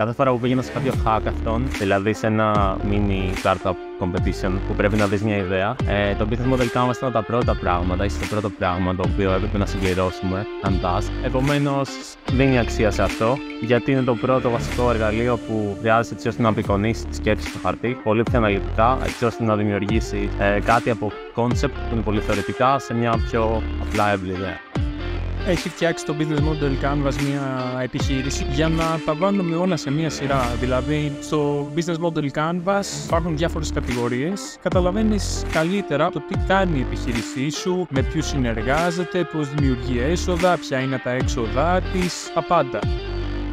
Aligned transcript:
Κάθε 0.00 0.12
φορά 0.12 0.30
που 0.30 0.38
πήγαινα 0.38 0.62
σε 0.62 0.72
κάποιο 0.72 0.92
hackathon, 1.04 1.60
δηλαδή 1.78 2.12
σε 2.12 2.26
ένα 2.26 2.76
mini 2.90 3.42
startup 3.42 3.74
competition 4.00 4.52
που 4.68 4.74
πρέπει 4.76 4.96
να 4.96 5.06
δεις 5.06 5.22
μια 5.22 5.36
ιδέα, 5.36 5.76
ε, 5.86 6.14
το 6.14 6.26
business 6.30 6.54
model 6.54 6.60
canvas 6.60 6.96
ήταν 6.96 7.12
τα 7.12 7.22
πρώτα 7.22 7.54
πράγματα, 7.54 8.04
ίσω 8.04 8.18
το 8.20 8.26
πρώτο 8.30 8.50
πράγμα 8.50 8.94
το 8.94 9.02
οποίο 9.12 9.32
έπρεπε 9.32 9.58
να 9.58 9.66
συμπληρώσουμε 9.66 10.46
σαν 10.62 10.80
task. 10.82 11.24
Επομένως, 11.24 11.88
δίνει 12.32 12.58
αξία 12.58 12.90
σε 12.90 13.02
αυτό, 13.02 13.36
γιατί 13.60 13.90
είναι 13.90 14.02
το 14.02 14.14
πρώτο 14.14 14.50
βασικό 14.50 14.90
εργαλείο 14.90 15.38
που 15.46 15.76
χρειάζεται 15.80 16.14
έτσι 16.14 16.28
ώστε 16.28 16.42
να 16.42 16.48
απεικονίσεις 16.48 17.04
τη 17.04 17.14
σκέψη 17.14 17.48
στο 17.48 17.58
χαρτί 17.62 17.98
πολύ 18.02 18.22
πιο 18.22 18.38
αναλυτικά, 18.38 18.98
έτσι 19.04 19.24
ώστε 19.24 19.44
να 19.44 19.56
δημιουργήσεις 19.56 20.28
ε, 20.38 20.60
κάτι 20.64 20.90
από 20.90 21.12
concept 21.34 21.74
που 21.88 21.92
είναι 21.92 22.02
πολύ 22.04 22.20
θεωρητικά 22.20 22.78
σε 22.78 22.94
μια 22.94 23.14
πιο 23.30 23.62
απλά 23.82 24.10
εύλη 24.12 24.32
ιδέα 24.32 24.69
έχει 25.46 25.68
φτιάξει 25.68 26.04
το 26.04 26.14
business 26.18 26.38
model 26.38 26.84
canvas 26.84 27.14
μια 27.28 27.80
επιχείρηση 27.82 28.46
για 28.52 28.68
να 28.68 29.00
τα 29.04 29.14
βάλουμε 29.14 29.56
όλα 29.56 29.76
σε 29.76 29.90
μια 29.90 30.10
σειρά. 30.10 30.54
Δηλαδή, 30.60 31.12
στο 31.20 31.68
business 31.76 31.96
model 32.06 32.30
canvas 32.34 32.84
υπάρχουν 33.06 33.36
διάφορες 33.36 33.72
κατηγορίες. 33.72 34.56
Καταλαβαίνεις 34.62 35.44
καλύτερα 35.52 36.10
το 36.10 36.22
τι 36.28 36.34
κάνει 36.46 36.78
η 36.78 36.80
επιχείρησή 36.80 37.50
σου, 37.50 37.86
με 37.90 38.02
ποιους 38.02 38.26
συνεργάζεται, 38.26 39.28
πώς 39.32 39.54
δημιουργεί 39.54 39.98
έσοδα, 39.98 40.58
ποια 40.58 40.78
είναι 40.78 41.00
τα 41.04 41.10
έξοδά 41.10 41.80
της, 41.80 42.30
τα 42.34 42.42
πάντα. 42.42 42.78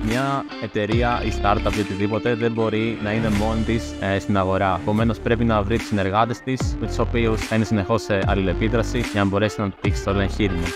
Μια 0.03 0.45
εταιρεία 0.63 1.21
ή 1.25 1.33
startup 1.41 1.75
ή 1.77 1.79
οτιδήποτε 1.79 2.35
δεν 2.35 2.51
μπορεί 2.51 2.97
να 3.03 3.11
είναι 3.11 3.29
μόνη 3.29 3.61
της 3.61 3.93
ε, 3.99 4.19
στην 4.19 4.37
αγορά. 4.37 4.79
Επομένως, 4.81 5.19
πρέπει 5.19 5.43
να 5.43 5.63
βρει 5.63 5.77
τους 5.77 5.87
συνεργάτες 5.87 6.39
της, 6.39 6.77
με 6.79 6.87
τους 6.87 6.99
οποίους 6.99 7.41
θα 7.41 7.55
είναι 7.55 7.65
συνεχώς 7.65 8.01
σε 8.01 8.19
αλληλεπίδραση 8.25 8.99
για 8.99 9.23
να 9.23 9.25
μπορέσει 9.29 9.55
να 9.57 9.63
αναπτύξει 9.63 10.03
το 10.03 10.11
όλο 10.11 10.19
εγχείρημα. 10.19 10.67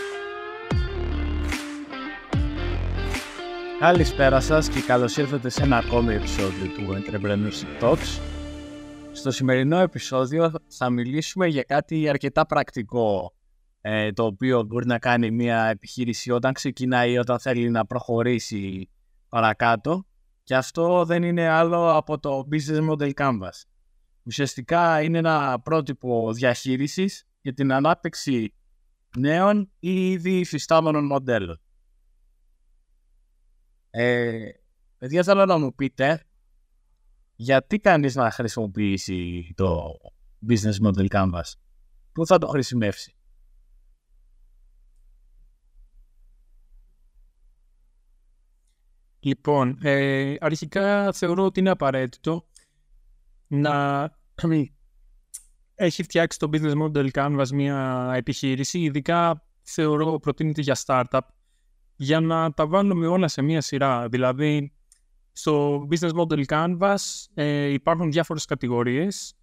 Καλησπέρα 3.81 4.40
σας 4.40 4.70
και 4.70 4.81
καλώς 4.81 5.17
ήρθατε 5.17 5.49
σε 5.49 5.63
ένα 5.63 5.77
ακόμη 5.77 6.13
επεισόδιο 6.13 6.67
του 6.67 6.94
Entrepreneurship 6.94 7.84
Talks. 7.84 8.20
Στο 9.12 9.31
σημερινό 9.31 9.77
επεισόδιο 9.77 10.51
θα 10.68 10.90
μιλήσουμε 10.90 11.48
για 11.48 11.63
κάτι 11.63 12.10
αρκετά 12.10 12.46
πρακτικό 12.46 13.34
ε, 13.82 14.12
το 14.12 14.26
οποίο 14.26 14.63
μπορεί 14.63 14.85
να 14.85 14.99
κάνει 14.99 15.32
μια 15.32 15.65
επιχείρηση 15.65 16.32
όταν 16.32 16.54
ξεκινάει 16.54 17.12
ή 17.12 17.18
όταν 17.18 17.40
θέλει 17.40 17.70
να 17.70 17.85
προχωρήσει 17.85 18.90
παρακάτω 19.29 20.05
και 20.43 20.55
αυτό 20.55 21.05
δεν 21.05 21.23
είναι 21.23 21.48
άλλο 21.48 21.95
από 21.95 22.20
το 22.20 22.48
Business 22.51 22.90
Model 22.90 23.12
Canvas. 23.13 23.63
Ουσιαστικά 24.23 25.01
είναι 25.01 25.18
ένα 25.18 25.60
πρότυπο 25.63 26.34
διαχείρισης 26.34 27.27
για 27.41 27.54
την 27.54 27.73
ανάπτυξη 27.73 28.54
νέων 29.18 29.71
ή 29.79 30.10
ήδη 30.12 30.40
υφιστάμενων 30.40 31.05
μοντέλων. 31.05 31.60
Ε, 33.91 34.49
παιδιά, 34.97 35.23
θέλω 35.23 35.45
να 35.45 35.57
μου 35.57 35.75
πείτε 35.75 36.25
γιατί 37.35 37.79
κανείς 37.79 38.15
να 38.15 38.31
χρησιμοποιήσει 38.31 39.51
το 39.55 39.98
Business 40.49 40.87
Model 40.87 41.07
Canvas; 41.07 41.53
Πού 42.11 42.25
θα 42.25 42.37
το 42.37 42.48
χρησιμεύσει; 42.48 43.15
Λοιπόν, 49.23 49.77
ε, 49.81 50.35
αρχικά 50.39 51.11
θεωρώ 51.13 51.45
ότι 51.45 51.59
είναι 51.59 51.70
απαραίτητο 51.70 52.48
να 53.48 54.03
έχει 55.76 56.03
φτιάξει 56.03 56.39
το 56.39 56.49
Business 56.53 56.81
Model 56.81 57.09
Canvas 57.11 57.48
μια 57.53 58.11
επιχείρηση, 58.15 58.79
ειδικά 58.79 59.45
θεωρώ 59.61 60.20
προτείνεται 60.20 60.61
για 60.61 60.77
startup, 60.85 61.20
για 62.02 62.20
να 62.20 62.54
τα 62.54 62.68
βάλουμε 62.68 63.07
όλα 63.07 63.27
σε 63.27 63.41
μία 63.41 63.62
σειρά. 63.62 64.07
Δηλαδή, 64.09 64.72
στο 65.31 65.88
Business 65.91 66.12
Model 66.12 66.44
Canvas 66.46 67.25
ε, 67.34 67.66
υπάρχουν 67.66 68.12
διάφορες 68.12 68.46
κατηγορίες 68.46 69.34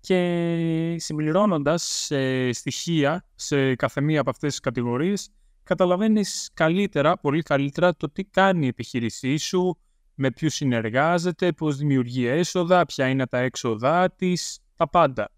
και 0.00 0.96
συμπληρώνοντας 0.98 2.10
ε, 2.10 2.52
στοιχεία 2.52 3.26
σε 3.34 3.74
κάθε 3.74 4.00
μία 4.00 4.20
από 4.20 4.30
αυτές 4.30 4.50
τις 4.50 4.60
κατηγορίες 4.60 5.30
καταλαβαίνεις 5.62 6.50
καλύτερα, 6.54 7.18
πολύ 7.18 7.42
καλύτερα 7.42 7.96
το 7.96 8.10
τι 8.10 8.24
κάνει 8.24 8.64
η 8.64 8.68
επιχείρησή 8.68 9.36
σου, 9.36 9.78
με 10.14 10.30
ποιους 10.30 10.54
συνεργάζεται, 10.54 11.52
πώς 11.52 11.76
δημιουργεί 11.76 12.26
έσοδα, 12.26 12.84
ποια 12.86 13.08
είναι 13.08 13.26
τα 13.26 13.38
έξοδά 13.38 14.10
της, 14.10 14.58
τα 14.76 14.88
πάντα. 14.88 15.30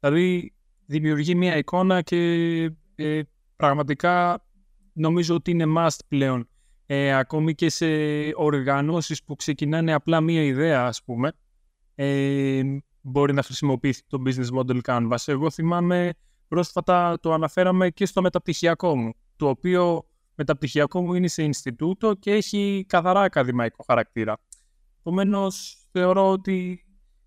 Δηλαδή 0.00 0.54
δημιουργεί 0.86 1.34
μια 1.34 1.56
εικόνα 1.56 2.02
και 2.02 2.16
ε, 2.94 3.20
πραγματικά 3.56 4.42
νομίζω 4.98 5.34
ότι 5.34 5.50
είναι 5.50 5.64
must 5.76 5.98
πλέον. 6.08 6.48
Ε, 6.86 7.14
ακόμη 7.14 7.54
και 7.54 7.70
σε 7.70 7.86
οργανώσεις 8.34 9.24
που 9.24 9.36
ξεκινάνε 9.36 9.92
απλά 9.92 10.20
μία 10.20 10.42
ιδέα, 10.42 10.86
ας 10.86 11.02
πούμε, 11.04 11.32
ε, 11.94 12.62
μπορεί 13.00 13.32
να 13.32 13.42
χρησιμοποιήσει 13.42 14.02
το 14.06 14.22
Business 14.26 14.58
Model 14.58 14.80
Canvas. 14.84 15.22
Εγώ 15.26 15.50
θυμάμαι 15.50 16.14
πρόσφατα 16.48 17.18
το 17.20 17.32
αναφέραμε 17.32 17.90
και 17.90 18.06
στο 18.06 18.22
μεταπτυχιακό 18.22 18.96
μου, 18.96 19.12
το 19.36 19.48
οποίο 19.48 20.08
μεταπτυχιακό 20.34 21.00
μου 21.00 21.14
είναι 21.14 21.28
σε 21.28 21.42
Ινστιτούτο 21.42 22.14
και 22.14 22.32
έχει 22.32 22.84
καθαρά 22.88 23.20
ακαδημαϊκό 23.20 23.84
χαρακτήρα. 23.86 24.36
Επομένως, 24.98 25.78
θεωρώ 25.92 26.30
ότι 26.30 26.84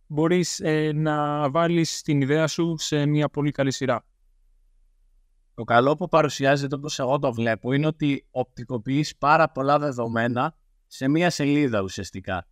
μπορείς 0.08 0.60
ε, 0.60 0.92
να 0.94 1.50
βάλεις 1.50 2.02
την 2.02 2.22
ιδέα 2.22 2.48
σου 2.48 2.76
σε 2.78 3.06
μια 3.06 3.30
πολύ 3.30 3.52
καλή 3.52 3.72
σειρά. 3.72 4.06
Το 5.62 5.68
καλό 5.68 5.96
που 5.96 6.08
παρουσιάζεται 6.08 6.76
όπως 6.76 7.00
εγώ 7.00 7.20
το 7.20 7.34
βλέπω 7.34 7.74
είναι 7.74 7.88
ότι 7.88 8.28
οπτικοποιείς 8.32 9.18
πάρα 9.18 9.52
πολλά 9.52 9.80
δεδομένα 9.80 10.56
σε 10.88 11.08
μία 11.08 11.30
σελίδα 11.30 11.82
ουσιαστικά. 11.82 12.48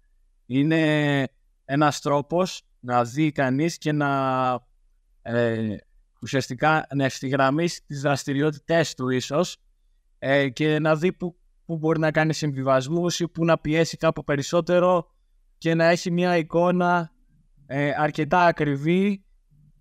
Είναι 0.45 1.27
ένας 1.65 2.01
τρόπος 2.01 2.61
να 2.79 3.03
δει 3.03 3.31
κανείς 3.31 3.77
και 3.77 3.91
να 3.91 4.09
ε, 5.21 5.75
ουσιαστικά 6.21 6.87
να 6.95 7.05
ευθυγραμμίσει 7.05 7.83
τις 7.85 8.01
δραστηριότητες 8.01 8.93
του 8.93 9.09
ίσως 9.09 9.57
ε, 10.19 10.49
και 10.49 10.79
να 10.79 10.95
δει 10.95 11.13
που, 11.13 11.39
που 11.65 11.77
μπορεί 11.77 11.99
να 11.99 12.11
κάνει 12.11 12.33
συμβιβασμούς 12.33 13.19
ή 13.19 13.27
που 13.27 13.45
να 13.45 13.57
πιέσει 13.57 13.97
κάπου 13.97 14.23
περισσότερο 14.23 15.11
και 15.57 15.75
να 15.75 15.85
έχει 15.85 16.11
μια 16.11 16.37
εικόνα 16.37 17.11
ε, 17.65 17.91
αρκετά 17.97 18.45
ακριβή 18.45 19.23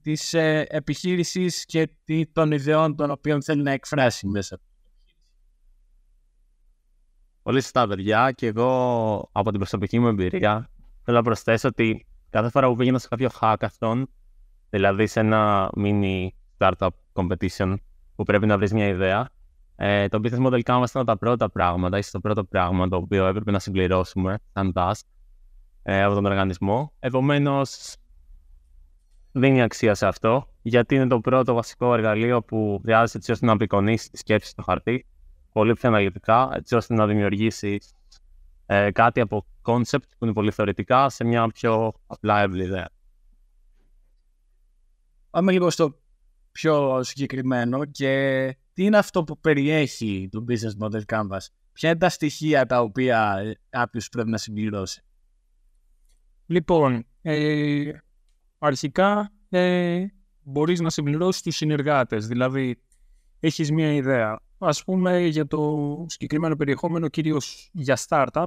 της 0.09 0.35
ε, 0.35 0.67
επιχείρησης 0.69 1.65
και 1.65 1.91
των 2.33 2.53
ιδεών 2.53 2.97
των 2.97 3.11
οποίων 3.11 3.43
θέλει 3.43 3.63
να 3.63 3.71
εκφράσει 3.71 4.27
μέσα. 4.27 4.59
Πολύ 7.43 7.61
σωστά, 7.61 7.87
παιδιά. 7.87 8.33
Και 8.33 8.47
εγώ 8.47 9.29
από 9.33 9.51
την 9.51 9.59
προσωπική 9.59 9.99
μου 9.99 10.07
εμπειρία 10.07 10.71
θέλω 11.05 11.17
να 11.17 11.23
προσθέσω 11.23 11.69
ότι 11.69 12.07
κάθε 12.31 12.51
φορά 12.51 12.69
που 12.69 12.77
πήγαινα 12.77 12.99
σε 12.99 13.09
κάποιο 13.09 13.31
hackathon, 13.41 14.03
δηλαδή 14.71 15.07
σε 15.07 15.21
ένα 15.21 15.71
mini 15.77 16.29
startup 16.59 16.89
competition 17.13 17.75
που 18.17 18.23
πρέπει 18.23 18.47
να 18.47 18.57
βρεις 18.57 18.73
μια 18.73 18.87
ιδέα, 18.87 19.29
ε, 19.77 20.09
το 20.09 20.21
business 20.23 20.47
model 20.47 20.61
canvas 20.63 20.89
ήταν 20.89 21.05
τα 21.05 21.19
πρώτα 21.19 21.51
πράγματα, 21.51 21.99
ίσως 21.99 22.11
το 22.11 22.21
πρώτο 22.21 22.45
πράγμα 22.45 22.89
το 22.89 22.97
οποίο 22.97 23.27
έπρεπε 23.27 23.51
να 23.51 23.59
συμπληρώσουμε 23.59 24.39
σαν 24.53 24.73
task 24.75 25.01
ε, 25.83 26.03
από 26.03 26.15
τον 26.15 26.27
οργανισμό. 26.27 26.93
Επομένως, 26.99 27.97
δίνει 29.39 29.63
αξία 29.63 29.95
σε 29.95 30.07
αυτό, 30.07 30.49
γιατί 30.63 30.95
είναι 30.95 31.07
το 31.07 31.21
πρώτο 31.21 31.55
βασικό 31.55 31.95
εργαλείο 31.95 32.43
που 32.43 32.79
χρειάζεται 32.83 33.19
έτσι 33.19 33.33
ώστε 33.33 33.47
να 33.47 33.53
απεικονίσεις 33.53 34.11
τη 34.11 34.17
σκέψη 34.17 34.49
στο 34.51 34.63
χαρτί 34.63 35.07
πολύ 35.53 35.73
πιο 35.73 35.89
αναλυτικά, 35.89 36.51
έτσι 36.55 36.75
ώστε 36.75 36.95
να 36.95 37.07
δημιουργήσεις 37.07 37.95
ε, 38.67 38.91
κάτι 38.91 39.21
από 39.21 39.47
concept 39.63 40.09
που 40.19 40.25
είναι 40.25 40.33
πολύ 40.33 40.51
θεωρητικά 40.51 41.09
σε 41.09 41.25
μια 41.25 41.49
πιο 41.49 41.93
απλά 42.07 42.41
εύλη 42.41 42.65
ιδέα. 42.65 42.89
Πάμε 45.31 45.53
λίγο 45.53 45.71
στο 45.71 45.99
πιο 46.53 47.03
συγκεκριμένο 47.03 47.85
και 47.85 48.57
τι 48.73 48.85
είναι 48.85 48.99
αυτό 48.99 49.25
που 49.25 49.39
περιέχει 49.39 50.29
το 50.31 50.45
Business 50.49 50.87
Model 50.87 51.03
Canvas; 51.07 51.47
Ποια 51.73 51.91
είναι 51.91 51.99
τα 51.99 52.09
στοιχεία 52.09 52.67
τα 52.67 52.81
οποία 52.81 53.43
κάποιο 53.69 54.01
πρέπει 54.11 54.31
να 54.31 54.37
συμπληρώσει. 54.37 55.03
Λοιπόν, 56.47 57.07
ε, 57.23 57.91
αρχικά 58.59 59.33
ε, 59.49 60.05
μπορείς 60.43 60.81
να 60.81 60.91
συμπληρώσεις 60.91 61.43
τους 61.43 61.57
συνεργάτες. 61.57 62.27
Δηλαδή, 62.27 62.83
έχεις 63.41 63.71
μία 63.71 63.93
ιδέα. 63.93 64.41
Ας 64.59 64.85
πούμε 64.85 65.21
για 65.27 65.47
το 65.47 66.05
συγκεκριμένο 66.09 66.57
περιεχόμενο, 66.57 67.09
κυρίως 67.09 67.71
για 67.73 67.99
startup, 68.09 68.45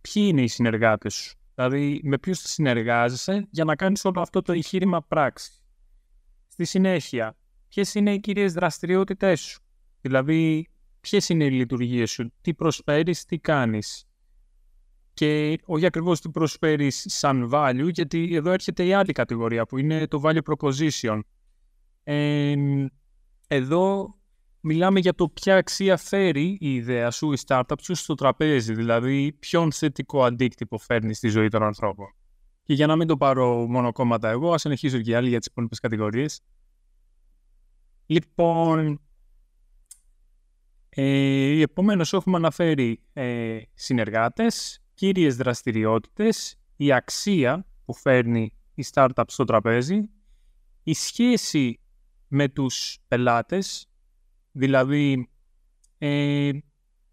ποιοι 0.00 0.26
είναι 0.26 0.42
οι 0.42 0.48
συνεργάτες 0.48 1.14
σου; 1.14 1.36
Δηλαδή, 1.54 2.00
με 2.04 2.18
ποιους 2.18 2.40
θα 2.40 2.48
συνεργάζεσαι 2.48 3.46
για 3.50 3.64
να 3.64 3.76
κάνεις 3.76 4.04
όλο 4.04 4.20
αυτό 4.20 4.42
το 4.42 4.52
εγχείρημα 4.52 5.02
πράξη; 5.02 5.52
Στη 6.48 6.64
συνέχεια, 6.64 7.36
ποιες 7.68 7.94
είναι 7.94 8.12
οι 8.12 8.20
κυρίες 8.20 8.52
δραστηριότητές 8.52 9.40
σου; 9.40 9.62
Δηλαδή, 10.00 10.68
ποιες 11.00 11.28
είναι 11.28 11.44
οι 11.44 11.50
λειτουργίες 11.50 12.10
σου, 12.10 12.32
τι 12.40 12.54
προσφέρεις, 12.54 13.24
τι 13.24 13.38
κάνεις; 13.38 14.06
Και 15.14 15.58
όχι 15.64 15.86
ακριβώς 15.86 16.20
τι 16.20 16.30
προσφέρεις 16.30 17.04
σαν 17.08 17.50
value, 17.52 17.88
γιατί 17.92 18.34
εδώ 18.34 18.50
έρχεται 18.50 18.84
η 18.84 18.92
άλλη 18.92 19.12
κατηγορία 19.12 19.66
που 19.66 19.78
είναι 19.78 20.06
το 20.06 20.20
value 20.24 20.42
proposition. 20.42 21.20
Ε, 22.04 22.54
εδώ 23.48 24.14
μιλάμε 24.60 25.00
για 25.00 25.14
το 25.14 25.28
ποια 25.28 25.56
αξία 25.56 25.96
φέρει 25.96 26.56
η 26.60 26.74
ιδέα 26.74 27.10
σου, 27.10 27.32
η 27.32 27.38
startup 27.46 27.74
σου 27.80 27.94
στο 27.94 28.14
τραπέζι, 28.14 28.74
δηλαδή 28.74 29.32
ποιον 29.32 29.72
θετικό 29.72 30.24
αντίκτυπο 30.24 30.78
φέρνει 30.78 31.14
στη 31.14 31.28
ζωή 31.28 31.48
των 31.48 31.62
ανθρώπων. 31.62 32.06
Και 32.62 32.74
για 32.74 32.86
να 32.86 32.96
μην 32.96 33.06
το 33.06 33.16
πάρω 33.16 33.66
μόνο 33.68 33.92
κόμματα 33.92 34.28
εγώ, 34.28 34.52
ας 34.52 34.60
συνεχίσω 34.60 35.00
και 35.00 35.16
άλλοι 35.16 35.28
για 35.28 35.38
τις 35.38 35.46
υπόλοιπες 35.46 35.80
κατηγορίες. 35.80 36.40
Λοιπόν, 38.06 39.00
ε, 40.88 41.60
επομένως 41.60 42.12
έχουμε 42.12 42.36
αναφέρει 42.36 43.02
ε, 43.12 43.58
συνεργάτες, 43.74 44.81
κύριες 44.94 45.36
δραστηριότητες, 45.36 46.56
η 46.76 46.92
αξία 46.92 47.66
που 47.84 47.94
φέρνει 47.94 48.56
η 48.74 48.84
startup 48.92 49.24
στο 49.26 49.44
τραπέζι, 49.44 50.10
η 50.82 50.94
σχέση 50.94 51.80
με 52.28 52.48
τους 52.48 52.98
πελάτες, 53.08 53.88
δηλαδή 54.52 55.30
ε, 55.98 56.50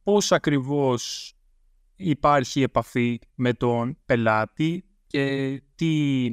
πώς 0.04 0.32
ακριβώς 0.32 1.34
υπάρχει 1.96 2.62
επαφή 2.62 3.20
με 3.36 3.54
τον 3.54 3.98
πελάτη 4.06 4.86
και 5.08 5.62
τι, 5.76 6.30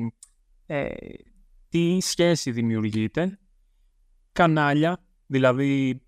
ε, 0.67 0.89
τι 1.69 2.01
σχέση 2.01 2.51
δημιουργείται, 2.51 3.39
κανάλια, 4.33 5.05
δηλαδή 5.27 6.01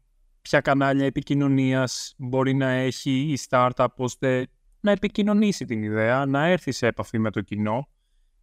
ποια 0.42 0.60
κανάλια 0.60 1.04
επικοινωνίας 1.04 2.14
μπορεί 2.16 2.54
να 2.54 2.68
έχει 2.68 3.10
η 3.10 3.38
startup 3.48 3.86
ώστε 3.96 4.48
να 4.80 4.90
επικοινωνήσει 4.90 5.64
την 5.64 5.82
ιδέα, 5.82 6.26
να 6.26 6.46
έρθει 6.46 6.72
σε 6.72 6.86
επαφή 6.86 7.18
με 7.18 7.30
το 7.30 7.40
κοινό. 7.40 7.88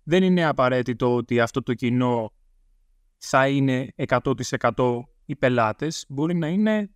Δεν 0.04 0.24
είναι 0.24 0.46
απαραίτητο 0.46 1.16
ότι 1.16 1.40
αυτό 1.40 1.64
το 1.64 1.74
κοινό 1.74 2.34
θα 3.18 3.48
είναι 3.48 3.94
100% 4.08 5.00
οι 5.26 5.36
πελάτες. 5.36 6.06
Μπορεί 6.10 6.36
να 6.36 6.48
είναι 6.48 6.90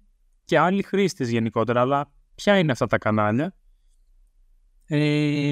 και 0.45 0.59
άλλοι 0.59 0.83
χρήστες 0.83 1.29
γενικότερα, 1.29 1.81
αλλά 1.81 2.11
ποια 2.35 2.57
είναι 2.57 2.71
αυτά 2.71 2.87
τα 2.87 2.97
κανάλια. 2.97 3.55
Ε, 4.85 5.51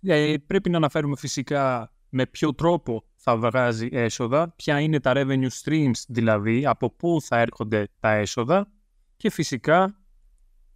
ε, 0.00 0.36
πρέπει 0.46 0.70
να 0.70 0.76
αναφέρουμε 0.76 1.16
φυσικά 1.16 1.92
με 2.08 2.26
ποιο 2.26 2.54
τρόπο 2.54 3.04
θα 3.16 3.36
βγάζει 3.36 3.88
έσοδα, 3.92 4.52
ποια 4.56 4.80
είναι 4.80 5.00
τα 5.00 5.12
revenue 5.14 5.48
streams 5.62 6.04
δηλαδή, 6.08 6.66
από 6.66 6.90
πού 6.90 7.18
θα 7.22 7.38
έρχονται 7.38 7.88
τα 8.00 8.10
έσοδα 8.10 8.72
και 9.16 9.30
φυσικά 9.30 10.00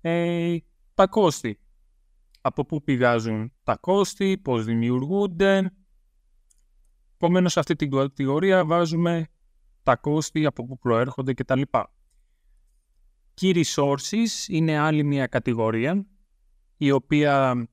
ε, 0.00 0.56
τα 0.96 1.06
κόστη. 1.06 1.60
Από 2.40 2.64
πού 2.64 2.82
πηγάζουν 2.82 3.52
τα 3.62 3.76
κόστη, 3.76 4.38
πώς 4.38 4.64
δημιουργούνται. 4.64 5.72
Επομένως 7.14 7.52
σε 7.52 7.58
αυτή 7.60 7.76
την 7.76 7.90
κατηγορία 7.90 8.64
βάζουμε 8.64 9.28
τα 9.82 9.96
κόστη, 9.96 10.46
από 10.46 10.66
πού 10.66 10.78
προέρχονται 10.78 11.34
κτλ. 11.34 11.60
Key 13.40 13.64
resources 13.64 14.48
είναι 14.48 14.78
άλλη 14.78 15.04
μια 15.04 15.26
κατηγορία 15.26 16.06
η 16.76 16.90
οποία 16.90 17.66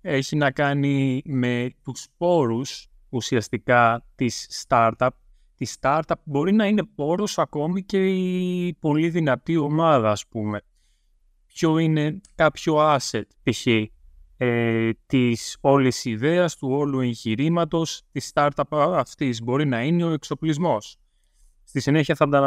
έχει 0.00 0.36
να 0.36 0.50
κάνει 0.50 1.22
με 1.24 1.70
τους 1.82 2.06
πόρους 2.16 2.88
ουσιαστικά 3.08 4.06
της 4.14 4.64
startup. 4.68 5.08
Της 5.54 5.78
startup 5.80 6.14
μπορεί 6.24 6.52
να 6.52 6.66
είναι 6.66 6.84
πόρος 6.84 7.38
ακόμη 7.38 7.84
και 7.84 8.08
η 8.08 8.74
πολύ 8.74 9.10
δυνατή 9.10 9.56
ομάδα 9.56 10.10
ας 10.10 10.26
πούμε. 10.26 10.60
Ποιο 11.54 11.78
είναι 11.78 12.20
κάποιο 12.34 12.96
asset 12.96 13.22
π.χ. 13.42 13.66
Ε, 14.36 14.90
της 15.06 15.56
όλης 15.60 16.04
ιδέας, 16.04 16.56
του 16.56 16.68
όλου 16.70 17.00
εγχειρήματος 17.00 18.02
της 18.12 18.30
startup 18.34 18.64
αυτής. 18.70 19.42
Μπορεί 19.42 19.66
να 19.66 19.82
είναι 19.82 20.04
ο 20.04 20.10
εξοπλισμός. 20.10 20.96
Στη 21.64 21.80
συνέχεια 21.80 22.14
θα 22.14 22.28
τα 22.28 22.38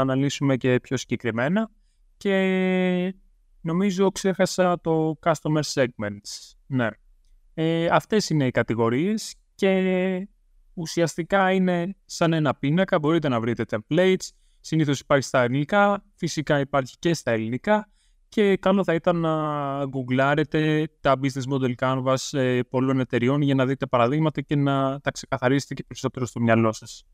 αναλύσουμε 0.00 0.56
και 0.56 0.80
πιο 0.80 0.96
συγκεκριμένα 0.96 1.70
και 2.16 3.14
νομίζω 3.60 4.10
ξέχασα 4.10 4.80
το 4.80 5.18
customer 5.22 5.62
segments. 5.74 6.52
Ναι. 6.66 6.88
Ε, 7.54 7.86
αυτές 7.86 8.30
είναι 8.30 8.46
οι 8.46 8.50
κατηγορίες 8.50 9.34
και 9.54 10.28
ουσιαστικά 10.74 11.52
είναι 11.52 11.96
σαν 12.04 12.32
ένα 12.32 12.54
πίνακα. 12.54 12.98
Μπορείτε 12.98 13.28
να 13.28 13.40
βρείτε 13.40 13.64
templates. 13.70 14.28
Συνήθως 14.60 15.00
υπάρχει 15.00 15.26
στα 15.26 15.40
αγγλικά, 15.40 16.04
φυσικά 16.14 16.60
υπάρχει 16.60 16.96
και 16.98 17.14
στα 17.14 17.30
ελληνικά 17.30 17.88
και 18.28 18.56
καλό 18.56 18.84
θα 18.84 18.94
ήταν 18.94 19.16
να 19.16 19.84
γκουγκλάρετε 19.84 20.88
τα 21.00 21.14
business 21.22 21.52
model 21.52 21.74
canvas 21.78 22.38
ε, 22.38 22.60
πολλών 22.70 23.00
εταιριών 23.00 23.40
για 23.42 23.54
να 23.54 23.66
δείτε 23.66 23.86
παραδείγματα 23.86 24.40
και 24.40 24.56
να 24.56 25.00
τα 25.00 25.10
ξεκαθαρίσετε 25.10 25.74
και 25.74 25.84
περισσότερο 25.88 26.26
στο 26.26 26.40
μυαλό 26.40 26.72
σας. 26.72 27.04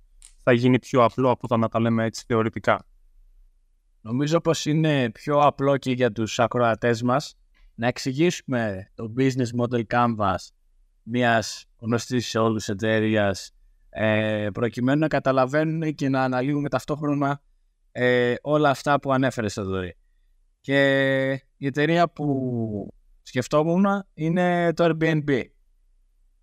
Θα 0.42 0.52
γίνει 0.52 0.78
πιο 0.78 1.04
απλό 1.04 1.30
από 1.30 1.48
το 1.48 1.56
να 1.56 1.68
τα 1.68 1.80
λέμε 1.80 2.04
έτσι 2.04 2.24
θεωρητικά. 2.26 2.86
Νομίζω 4.00 4.40
πως 4.40 4.66
είναι 4.66 5.10
πιο 5.10 5.38
απλό 5.38 5.76
και 5.76 5.90
για 5.92 6.12
τους 6.12 6.38
ακροατές 6.38 7.02
μας 7.02 7.34
να 7.74 7.86
εξηγήσουμε 7.86 8.90
το 8.94 9.12
business 9.18 9.60
model 9.60 9.82
canvas 9.86 10.36
μιας 11.02 11.64
γνωστής 11.78 12.28
σε 12.28 12.38
όλους 12.38 12.68
εταιρείας 12.68 13.52
ε, 13.90 14.48
προκειμένου 14.52 14.98
να 14.98 15.08
καταλαβαίνουν 15.08 15.94
και 15.94 16.08
να 16.08 16.22
αναλύουμε 16.22 16.68
ταυτόχρονα 16.68 17.42
ε, 17.92 18.34
όλα 18.42 18.70
αυτά 18.70 19.00
που 19.00 19.12
ανέφερες 19.12 19.56
εδώ. 19.56 19.80
Και 20.62 21.30
η 21.56 21.66
εταιρεία 21.66 22.08
που 22.08 22.94
σκεφτόμουν 23.22 23.84
είναι 24.14 24.72
το 24.72 24.84
Airbnb. 24.84 25.42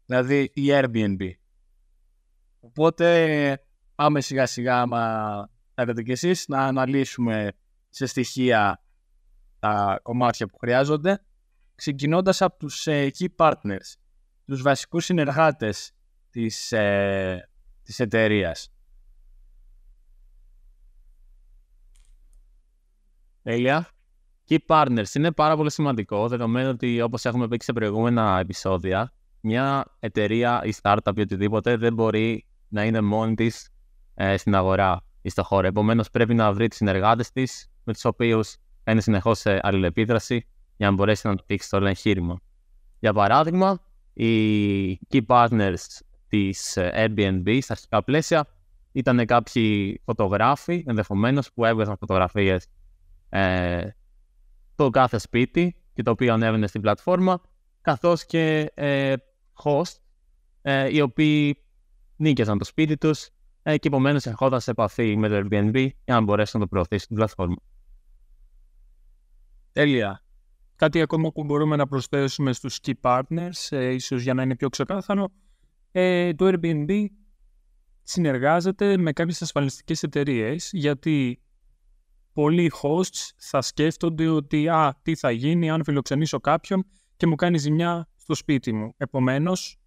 Δηλαδή 0.06 0.52
η 0.54 0.66
Airbnb. 0.68 1.32
Οπότε 2.60 3.64
πάμε 3.96 4.22
σιγά 4.22 4.46
σιγά, 4.46 4.82
άμα 4.82 5.50
θέλετε 5.74 6.04
κι 6.04 6.12
εσείς, 6.12 6.48
να 6.48 6.66
αναλύσουμε 6.66 7.52
σε 7.90 8.06
στοιχεία 8.06 8.84
τα 9.60 10.00
κομμάτια 10.04 10.48
που 10.48 10.58
χρειάζονται, 10.58 11.24
ξεκινώντας 11.76 12.42
από 12.42 12.58
τους 12.58 12.88
ε, 12.88 13.12
key 13.18 13.28
partners 13.36 13.96
τους 14.50 14.62
βασικούς 14.62 15.06
συνεργάτες 15.06 15.92
της, 16.30 16.72
ε, 16.72 17.50
της 17.84 18.00
εταιρείας. 18.00 18.72
Τέλεια. 24.50 24.64
Key 24.68 24.76
partners 24.76 25.16
είναι 25.16 25.32
πάρα 25.32 25.56
πολύ 25.56 25.72
σημαντικό, 25.72 26.28
δεδομένου 26.28 26.70
ότι 26.70 27.02
όπως 27.02 27.26
έχουμε 27.26 27.48
πει 27.48 27.58
σε 27.64 27.74
προηγούμενα 27.74 28.40
επεισόδια, 28.40 29.14
μια 29.42 29.86
εταιρεία 30.00 30.62
ή 30.64 30.74
startup 30.82 31.12
ή 31.16 31.22
οτιδήποτε 31.22 31.78
δεν 31.78 31.94
μπορεί 31.94 32.46
να 32.68 32.84
είναι 32.84 33.02
μόνη 33.02 33.36
της 33.36 33.70
ε, 34.14 34.38
στην 34.38 34.56
αγορά 34.56 35.02
ή 35.22 35.30
στο 35.30 35.44
χώρο. 35.44 35.68
Επομένως, 35.68 36.10
πρέπει 36.10 36.34
να 36.34 36.54
βρει 36.54 36.68
τους 36.68 36.78
συνεργάτες 36.78 37.32
της, 37.32 37.70
με 37.84 37.94
τους 37.94 38.06
οποίους 38.06 38.56
θα 38.84 38.92
είναι 38.92 39.02
συνεχώς 39.02 39.40
σε 39.40 39.60
αλληλεπίδραση 39.62 40.48
για 40.78 40.90
να 40.90 40.96
μπορέσει 40.96 41.22
να 41.24 41.32
αναπτύξει 41.32 41.70
το 41.70 41.78
όλο 41.78 41.88
εγχείρημα. 41.88 42.40
Για 43.00 43.14
παράδειγμα, 43.14 43.80
οι 44.14 45.00
key 45.10 45.22
partners 45.28 45.76
της 46.28 46.78
ε, 46.78 46.92
Airbnb 46.96 47.58
στα 47.62 47.74
αρχικά 47.74 48.04
πλαίσια 48.04 48.48
ήταν 48.92 49.26
κάποιοι 49.26 50.02
φωτογράφοι 50.06 50.84
ενδεχομένως 50.88 51.54
που 51.54 51.66
έβγαζαν 51.66 51.98
φωτογραφίες 51.98 52.68
ε, 53.30 53.88
το 54.80 54.90
κάθε 54.90 55.18
σπίτι 55.18 55.76
και 55.94 56.04
το 56.04 56.12
οποίο 56.12 56.34
ανέβαινε 56.34 56.68
στην 56.68 56.82
πλατφόρμα 56.82 57.42
καθώς 57.82 58.26
και 58.26 58.72
ε, 58.74 59.14
host 59.64 59.98
ε, 60.62 60.96
οι 60.96 61.02
οποίοι 61.02 61.64
νίκησαν 62.16 62.58
το 62.58 62.66
σπίτι 62.66 62.98
τους 62.98 63.30
ε, 63.64 63.78
και 63.78 63.88
επομένως 63.88 64.26
ερχόταν 64.26 64.62
σε 64.62 64.72
επαφή 64.72 65.18
με 65.18 65.28
το 65.28 65.36
Airbnb 65.36 65.90
για 66.06 66.14
να 66.14 66.22
μπορέσουν 66.22 66.60
να 66.60 66.66
το 66.66 66.72
προωθήσουν 66.72 67.04
στην 67.04 67.16
πλατφόρμα. 67.16 67.56
Τέλεια. 69.72 70.24
Κάτι 70.76 71.02
ακόμα 71.02 71.32
που 71.32 71.44
μπορούμε 71.44 71.76
να 71.76 71.88
προσθέσουμε 71.88 72.54
στους 72.54 72.80
key 72.82 72.94
partners, 73.02 73.68
ε, 73.70 73.90
ίσως 73.90 74.22
για 74.22 74.34
να 74.34 74.42
είναι 74.42 74.56
πιο 74.56 74.70
ξεκάθαρο, 74.70 75.30
ε, 75.92 76.34
το 76.34 76.52
Airbnb 76.54 77.06
συνεργάζεται 78.04 78.98
με 78.98 79.12
κάποιες 79.12 79.42
ασφαλιστικές 79.42 80.04
εταιρείες, 80.04 80.70
γιατί 80.74 81.42
πολλοί 82.34 82.72
hosts 82.82 83.32
θα 83.38 83.62
σκέφτονται 83.62 84.28
ότι 84.28 84.68
«Α, 84.68 85.00
τι 85.02 85.16
θα 85.16 85.32
γίνει 85.32 85.70
αν 85.70 85.84
φιλοξενήσω 85.84 86.40
κάποιον 86.40 86.86
και 87.18 87.28
μου 87.28 87.36
κάνει 87.36 87.58
ζημιά 87.58 88.10
στο 88.16 88.34
σπίτι 88.34 88.74
μου». 88.74 88.94
Επομένως, 88.98 89.78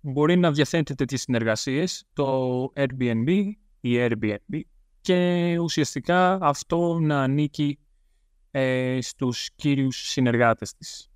μπορεί 0.00 0.36
να 0.36 0.52
διαθέτει 0.52 0.94
τέτοιες 0.94 1.20
συνεργασίες, 1.20 2.04
το 2.12 2.60
Airbnb 2.76 3.50
ή 3.80 3.96
Airbnb, 3.98 4.60
και 5.00 5.58
ουσιαστικά 5.58 6.38
αυτό 6.40 6.98
να 6.98 7.22
ανήκει 7.22 7.78
ε, 8.50 8.98
στους 9.00 9.50
κύριους 9.56 9.96
συνεργάτες 9.96 10.74
της. 10.74 11.08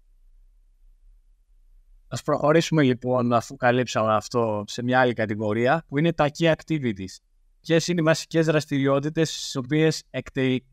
Ας 2.08 2.22
προχωρήσουμε 2.22 2.82
λοιπόν 2.82 3.32
αφού 3.32 3.56
καλύψαμε 3.56 4.14
αυτό 4.14 4.64
σε 4.66 4.82
μια 4.82 5.00
άλλη 5.00 5.12
κατηγορία 5.12 5.84
που 5.88 5.98
είναι 5.98 6.12
τα 6.12 6.30
key 6.38 6.52
activities. 6.54 7.16
Ποιες 7.60 7.88
είναι 7.88 8.00
οι 8.00 8.04
βασικές 8.04 8.46
δραστηριότητες 8.46 9.30
τις 9.30 9.56
οποίες 9.56 10.02
εκτελεί 10.10 10.66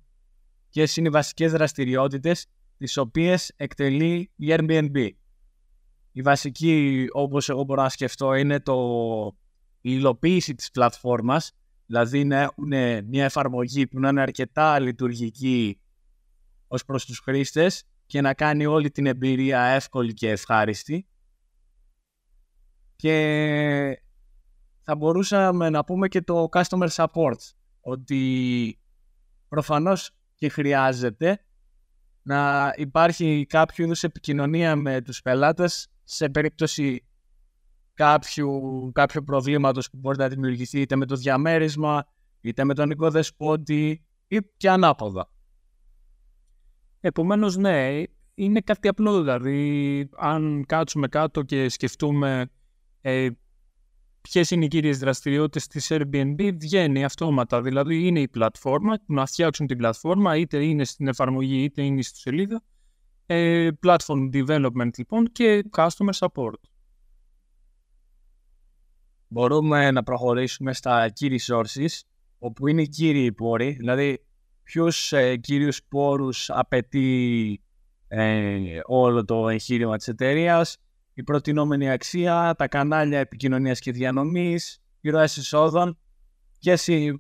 ποιες 0.70 0.98
είναι 0.98 1.08
οι 1.08 1.12
βασικές 1.12 1.52
δραστηριότητες 1.52 2.46
τις 2.78 2.98
οποίες 2.98 3.52
εκτελεί 3.56 4.32
η 4.36 4.48
Airbnb; 4.50 5.10
Η 6.12 6.22
βασική, 6.22 7.06
όπως 7.12 7.50
εγώ 7.50 7.64
μπορώ 7.64 7.82
να 7.82 7.90
σκεφτώ, 7.90 8.34
είναι 8.34 8.60
το, 8.60 8.76
η 9.82 9.90
υλοποίηση 9.94 10.56
της 10.56 10.72
πλατφόρμας, 10.72 11.52
Δηλαδή 11.86 12.26
να 12.26 12.40
έχουν 12.40 12.68
μια 13.06 13.24
εφαρμογή 13.24 13.88
που 13.88 14.00
να 14.00 14.10
είναι 14.10 14.22
αρκετά 14.22 14.80
λειτουργική 14.80 15.80
ως 16.68 16.86
προς 16.86 17.06
τους 17.06 17.20
χρήστες 17.20 17.84
και 18.06 18.22
να 18.22 18.34
κάνει 18.34 18.66
όλη 18.66 18.92
την 18.92 19.06
εμπειρία 19.06 19.62
εύκολη 19.62 20.14
και 20.14 20.30
ευχάριστη. 20.30 21.08
Και 22.96 24.02
θα 24.86 24.96
μπορούσαμε 24.96 25.70
να 25.70 25.84
πούμε 25.84 26.08
και 26.08 26.22
το 26.22 26.48
customer 26.52 26.88
support, 26.88 27.40
ότι 27.82 28.80
προφανώς 29.48 30.12
και 30.36 30.50
χρειάζεται 30.50 31.40
να 32.22 32.72
υπάρχει 32.76 33.46
κάποιο 33.50 33.86
είδους 33.86 34.04
επικοινωνία 34.04 34.76
με 34.76 35.02
τους 35.02 35.22
πελάτες 35.22 35.88
σε 36.04 36.30
περίπτωση 36.30 37.06
κάποιου, 37.94 38.62
κάποιου 38.94 39.24
προβλήματος 39.24 39.90
που 39.90 39.98
μπορεί 39.98 40.18
να 40.18 40.28
δημιουργηθεί 40.28 40.80
είτε 40.82 40.96
με 40.96 41.06
το 41.06 41.16
διαμέρισμα, 41.16 42.08
είτε 42.42 42.64
με 42.64 42.74
τον 42.74 42.90
οικοδεσπότη 42.90 44.06
ή 44.28 44.40
και 44.58 44.70
ανάποδα. 44.70 45.30
Επομένως, 47.00 47.58
ναι, 47.58 48.04
είναι 48.36 48.60
κάτι 48.60 48.88
απλό. 48.88 49.22
Δηλαδή, 49.22 50.10
αν 50.18 50.64
κάτσουμε 50.68 51.08
κάτω 51.08 51.42
και 51.42 51.70
σκεφτούμε 51.70 52.50
ε, 53.02 53.28
ποιες 54.30 54.52
είναι 54.52 54.66
οι 54.66 54.68
κύριες 54.68 54.98
δραστηριότητες 54.98 55.68
της 55.68 55.88
Airbnb, 55.90 56.52
βγαίνει 56.60 57.04
αυτόματα. 57.04 57.62
Δηλαδή, 57.62 58.08
είναι 58.08 58.20
η 58.20 58.28
πλατφόρμα, 58.28 58.98
να 59.06 59.26
φτιάξουν 59.26 59.68
την 59.68 59.78
πλατφόρμα, 59.78 60.38
είτε 60.38 60.66
είναι 60.66 60.84
στην 60.84 61.08
εφαρμογή, 61.08 61.64
είτε 61.64 61.82
είναι 61.82 62.02
στη 62.02 62.20
σελίδα. 62.20 62.64
Ε, 63.26 63.70
platform 63.86 64.30
development, 64.34 64.90
λοιπόν, 64.98 65.32
και 65.32 65.64
customer 65.76 66.14
support. 66.18 66.60
Μπορούμε 69.28 69.92
να 69.92 70.04
προχωρήσουμε 70.04 70.74
στα 70.74 71.14
key 71.20 71.38
resources, 71.38 72.00
όπου 72.40 72.68
είναι 72.68 72.82
οι 72.82 72.88
κύριοι 72.88 73.32
πόροι, 73.32 73.72
δηλαδή 73.72 74.26
ποιους 74.64 75.14
ε, 75.14 75.38
κύριους 75.38 75.84
πόρους 75.84 76.50
απαιτεί 76.50 77.62
ε, 78.08 78.80
όλο 78.86 79.26
το 79.26 79.50
εγχείρημα 79.50 79.98
της 79.98 80.08
εταιρείας, 80.08 80.78
η 81.18 81.24
προτινόμενη 81.24 81.90
αξία, 81.90 82.56
τα 82.58 82.68
κανάλια 82.68 83.20
επικοινωνίας 83.20 83.80
και 83.80 83.92
διανομής, 83.92 84.82
οι 85.02 85.10
ροές 85.10 85.36
εισόδων. 85.36 85.98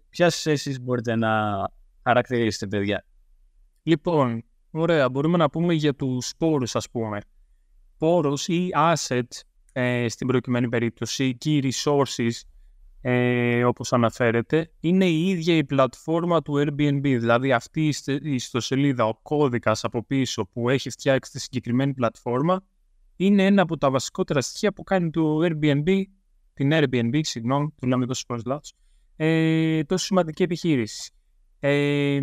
Ποιες 0.09 0.45
εσείς 0.45 0.81
μπορείτε 0.81 1.15
να 1.15 1.31
χαρακτηρίσετε, 2.03 2.67
παιδιά; 2.67 3.05
Λοιπόν, 3.83 4.43
ωραία, 4.71 5.09
μπορούμε 5.09 5.37
να 5.37 5.49
πούμε 5.49 5.73
για 5.73 5.95
τους 5.95 6.33
πόρους, 6.37 6.75
ας 6.75 6.89
πούμε. 6.89 7.19
Πόρος 7.97 8.47
ή 8.47 8.69
asset, 8.75 9.27
ε, 9.71 10.07
στην 10.09 10.27
προκειμένη 10.27 10.69
περίπτωση, 10.69 11.37
key 11.45 11.69
resources, 11.71 12.31
ε, 13.01 13.63
όπως 13.63 13.93
αναφέρεται, 13.93 14.71
είναι 14.79 15.05
η 15.05 15.29
ίδια 15.29 15.55
η 15.55 15.63
πλατφόρμα 15.63 16.41
του 16.41 16.53
Airbnb. 16.57 17.01
Δηλαδή 17.01 17.51
αυτή 17.51 17.93
η 18.05 18.33
ιστοσελίδα, 18.33 19.05
ο 19.05 19.15
κώδικας 19.21 19.83
από 19.83 20.05
πίσω 20.05 20.45
που 20.45 20.69
έχει 20.69 20.89
φτιάξει 20.89 21.31
τη 21.31 21.39
συγκεκριμένη 21.39 21.93
πλατφόρμα, 21.93 22.63
είναι 23.15 23.45
ένα 23.45 23.61
από 23.61 23.77
τα 23.77 23.91
βασικότερα 23.91 24.41
στοιχεία 24.41 24.73
που 24.73 24.83
κάνει 24.83 25.09
το 25.09 25.39
Airbnb, 25.41 26.01
την 26.53 26.69
Airbnb, 26.73 27.19
συγγνώμη, 27.23 27.73
το 27.79 27.87
λέμε 27.87 28.05
τόσο 28.05 28.23
φορές 28.27 28.43
λάθος, 28.45 28.73
ε, 29.15 29.83
τόσο 29.83 30.05
σημαντική 30.05 30.43
επιχείρηση. 30.43 31.11
Ε, 31.59 32.19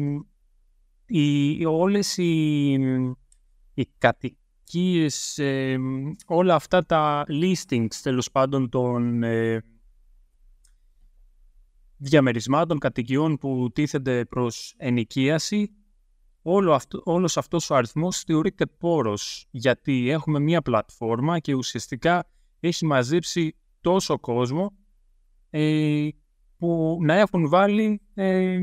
οι, 1.06 1.64
όλες 1.64 2.16
οι, 2.16 2.72
οι 3.74 3.86
κατοικίες, 3.98 5.38
ε, 5.38 5.78
όλα 6.26 6.54
αυτά 6.54 6.86
τα 6.86 7.24
listings 7.28 7.94
τέλος 8.02 8.30
πάντων 8.30 8.68
των 8.68 9.22
ε, 9.22 9.62
διαμερισμάτων, 11.96 12.78
κατοικιών 12.78 13.36
που 13.38 13.70
τίθενται 13.72 14.24
προς 14.24 14.74
ενοικίαση, 14.76 15.70
όλο 16.42 16.72
αυτό, 16.72 17.00
όλος 17.04 17.36
αυτός 17.36 17.70
ο 17.70 17.74
αριθμός 17.74 18.20
θεωρείται 18.20 18.66
πόρος, 18.66 19.46
γιατί 19.50 20.10
έχουμε 20.10 20.38
μία 20.38 20.62
πλατφόρμα 20.62 21.38
και 21.38 21.54
ουσιαστικά 21.54 22.26
έχει 22.60 22.86
μαζέψει 22.86 23.56
τόσο 23.80 24.18
κόσμο 24.18 24.72
ε, 25.50 26.08
που 26.58 26.98
να 27.00 27.14
έχουν 27.14 27.48
βάλει 27.48 28.00
ε, 28.14 28.58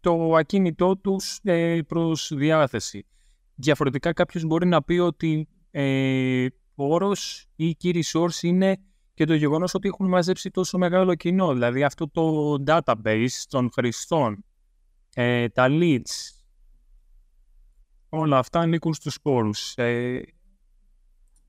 το 0.00 0.34
ακίνητό 0.34 0.96
τους 0.96 1.38
ε, 1.42 1.80
προς 1.86 2.32
διάθεση. 2.34 3.06
Διαφορετικά 3.54 4.12
κάποιος 4.12 4.44
μπορεί 4.44 4.66
να 4.66 4.82
πει 4.82 4.98
ότι 4.98 5.48
ε, 5.70 6.46
πόρος 6.74 7.46
ή 7.56 7.76
key 7.82 8.02
resource 8.02 8.42
είναι 8.42 8.76
και 9.14 9.24
το 9.24 9.34
γεγονός 9.34 9.74
ότι 9.74 9.88
έχουν 9.88 10.08
μαζέψει 10.08 10.50
τόσο 10.50 10.78
μεγάλο 10.78 11.14
κοινό. 11.14 11.52
Δηλαδή 11.52 11.84
αυτό 11.84 12.08
το 12.08 12.54
database 12.66 13.44
των 13.48 13.70
χρηστών, 13.72 14.44
ε, 15.14 15.48
τα 15.48 15.66
leads, 15.70 16.41
όλα 18.14 18.38
αυτά 18.38 18.60
ανήκουν 18.60 18.94
στους 18.94 19.20
πόρους. 19.20 19.74
Ε, 19.76 20.20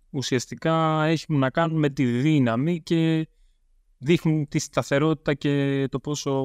ουσιαστικά 0.09 1.03
έχουν 1.03 1.39
να 1.39 1.49
κάνουν 1.49 1.79
με 1.79 1.89
τη 1.89 2.05
δύναμη 2.05 2.81
και 2.81 3.27
δείχνουν 3.97 4.47
τη 4.47 4.59
σταθερότητα 4.59 5.33
και 5.33 5.87
το 5.91 5.99
πόσο 5.99 6.43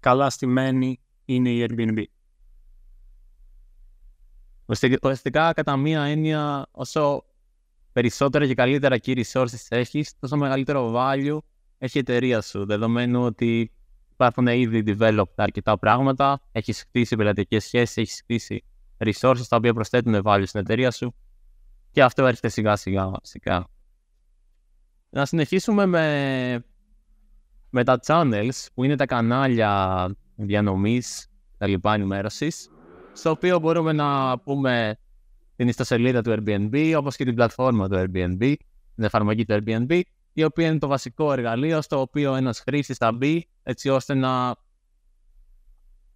καλά 0.00 0.30
στημένη 0.30 1.00
είναι 1.24 1.50
η 1.50 1.66
Airbnb. 1.68 2.02
Ουσιαστικά, 4.66 5.52
κατά 5.52 5.76
μία 5.76 6.02
έννοια, 6.02 6.66
όσο 6.70 7.24
περισσότερα 7.92 8.46
και 8.46 8.54
καλύτερα 8.54 8.96
key 9.04 9.22
resources 9.24 9.66
έχεις, 9.68 10.18
τόσο 10.18 10.36
μεγαλύτερο 10.36 10.92
value 10.96 11.38
έχει 11.78 11.96
η 11.96 12.00
εταιρεία 12.00 12.40
σου. 12.40 12.66
Δεδομένου 12.66 13.24
ότι 13.24 13.72
υπάρχουν 14.12 14.46
ήδη 14.46 14.82
developed 14.86 15.34
αρκετά 15.34 15.78
πράγματα, 15.78 16.40
έχεις 16.52 16.82
χτίσει 16.82 17.16
πελατικές 17.16 17.64
σχέσεις, 17.64 17.96
έχεις 17.96 18.20
χτίσει 18.20 18.64
resources 18.98 19.46
τα 19.48 19.56
οποία 19.56 19.74
προσθέτουν 19.74 20.20
value 20.24 20.42
στην 20.46 20.60
εταιρεία 20.60 20.90
σου 20.90 21.14
και 21.90 22.02
αυτό 22.02 22.26
έρχεται 22.26 22.48
σιγά 22.48 22.76
σιγά 22.76 23.08
βασικά. 23.08 23.68
Να 25.10 25.24
συνεχίσουμε 25.24 25.86
με, 25.86 26.64
με 27.70 27.84
τα 27.84 28.00
channels 28.06 28.66
που 28.74 28.84
είναι 28.84 28.96
τα 28.96 29.06
κανάλια 29.06 30.14
διανομής, 30.36 31.28
τα 31.58 31.66
λοιπά 31.66 31.94
ενημέρωσης, 31.94 32.70
στο 33.12 33.30
οποίο 33.30 33.58
μπορούμε 33.58 33.92
να 33.92 34.38
πούμε 34.38 34.98
την 35.56 35.68
ιστοσελίδα 35.68 36.22
του 36.22 36.34
Airbnb, 36.36 36.94
όπως 36.98 37.16
και 37.16 37.24
την 37.24 37.34
πλατφόρμα 37.34 37.88
του 37.88 37.96
Airbnb, 37.96 38.54
την 38.94 39.04
εφαρμογή 39.04 39.44
του 39.44 39.58
Airbnb, 39.58 40.00
η 40.32 40.44
οποία 40.44 40.66
είναι 40.66 40.78
το 40.78 40.86
βασικό 40.86 41.32
εργαλείο 41.32 41.82
στο 41.82 42.00
οποίο 42.00 42.34
ένας 42.34 42.60
χρήστης 42.60 42.96
θα 42.96 43.12
μπει 43.12 43.48
έτσι 43.62 43.88
ώστε 43.88 44.14
να 44.14 44.56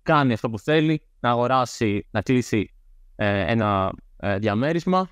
κάνει 0.02 0.32
αυτό 0.32 0.50
που 0.50 0.58
θέλει, 0.58 1.02
να 1.20 1.30
αγοράσει, 1.30 2.06
να 2.10 2.22
κλείσει 2.22 2.74
ε, 3.16 3.50
ένα 3.52 3.92
ε, 4.16 4.38
διαμέρισμα 4.38 5.10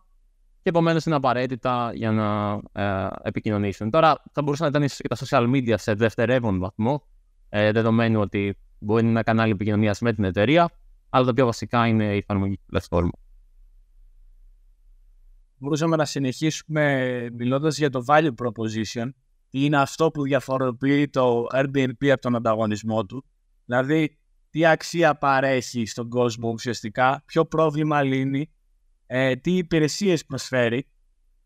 και 0.62 0.68
επομένως 0.68 1.04
είναι 1.04 1.14
απαραίτητα 1.14 1.92
για 1.94 2.11
να 2.11 2.61
ε, 2.82 3.09
επικοινωνήσουν. 3.23 3.90
Τώρα 3.90 4.23
θα 4.32 4.42
μπορούσαν 4.42 4.70
να 4.73 4.78
ήταν 4.78 4.97
και 4.97 5.09
τα 5.09 5.16
social 5.16 5.50
media 5.50 5.75
σε 5.76 5.94
δευτερεύον 5.94 6.59
βαθμό, 6.59 7.06
ε, 7.49 7.73
δεδομένου 7.73 8.20
ότι 8.20 8.56
μπορεί 8.78 9.02
να 9.02 9.09
είναι 9.09 9.18
ένα 9.18 9.23
κανάλι 9.23 9.52
επικοινωνίας 9.52 10.00
με 10.00 10.12
την 10.12 10.25
εταιρεία, 10.25 10.70
αλλά 11.09 11.25
το 11.25 11.32
πιο 11.32 11.44
βασικά 11.44 11.87
είναι 11.87 12.14
η 12.14 12.16
εφαρμογή 12.16 12.61
πλατφόρμα. 12.66 13.11
Μπορούσαμε 15.59 15.97
να 15.97 16.04
συνεχίσουμε 16.04 17.28
μιλώντας 17.32 17.78
για 17.78 17.90
το 17.90 18.04
value 18.06 18.35
proposition, 18.42 19.09
τι 19.50 19.64
είναι 19.64 19.80
αυτό 19.80 20.11
που 20.11 20.23
διαφοροποιεί 20.23 21.09
το 21.09 21.47
Airbnb 21.54 22.09
από 22.09 22.20
τον 22.20 22.37
ανταγωνισμό 22.37 23.06
του. 23.06 23.25
Δηλαδή, 23.64 24.18
τι 24.50 24.66
αξία 24.66 25.19
παρέχει 25.19 25.87
στον 25.87 26.09
κόσμο 26.09 26.49
ουσιαστικά, 26.50 27.23
ποιο 27.26 27.47
πρόβλημα 27.47 28.02
λύνει, 28.02 28.50
ε, 29.07 29.37
τι 29.37 29.57
υπηρεσίες 29.57 30.25
προσφέρει 30.25 30.87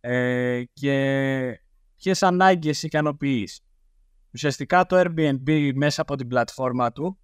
ε, 0.00 0.62
και 0.72 1.60
ποιες 1.96 2.22
ανάγκες 2.22 2.82
ικανοποιείς. 2.82 3.60
Ουσιαστικά 4.32 4.86
το 4.86 5.00
Airbnb 5.00 5.72
μέσα 5.74 6.02
από 6.02 6.16
την 6.16 6.28
πλατφόρμα 6.28 6.92
του 6.92 7.18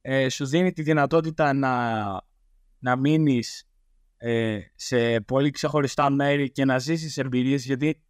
ε, 0.00 0.28
σου 0.28 0.46
δίνει 0.46 0.72
τη 0.72 0.82
δυνατότητα 0.82 1.52
να, 1.52 2.04
να 2.78 2.96
μείνεις 2.96 3.68
ε, 4.16 4.58
σε 4.74 5.20
πολύ 5.20 5.50
ξεχωριστά 5.50 6.10
μέρη 6.10 6.50
και 6.50 6.64
να 6.64 6.78
ζήσεις 6.78 7.16
εμπειρίες 7.16 7.64
γιατί 7.64 8.02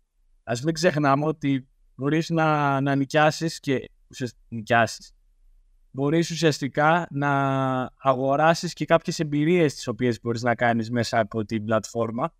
ας 0.43 0.63
μην 0.63 0.75
ξεχνάμε 0.75 1.27
ότι 1.27 1.69
μπορείς 1.95 2.29
να, 2.29 2.81
να 2.81 2.95
νοικιάσεις 2.95 3.61
και 3.61 3.91
ουσιαστικά 4.09 4.45
νοικιάσεις 4.49 5.13
μπορείς 5.99 6.31
ουσιαστικά 6.31 7.07
να 7.11 7.31
αγοράσεις 7.97 8.73
και 8.73 8.85
κάποιες 8.85 9.19
εμπειρίες 9.19 9.75
τις 9.75 9.87
οποίες 9.87 10.21
μπορείς 10.21 10.43
να 10.43 10.55
κάνεις 10.55 10.90
μέσα 10.90 11.19
από 11.19 11.45
την 11.45 11.64
πλατφόρμα. 11.64 12.35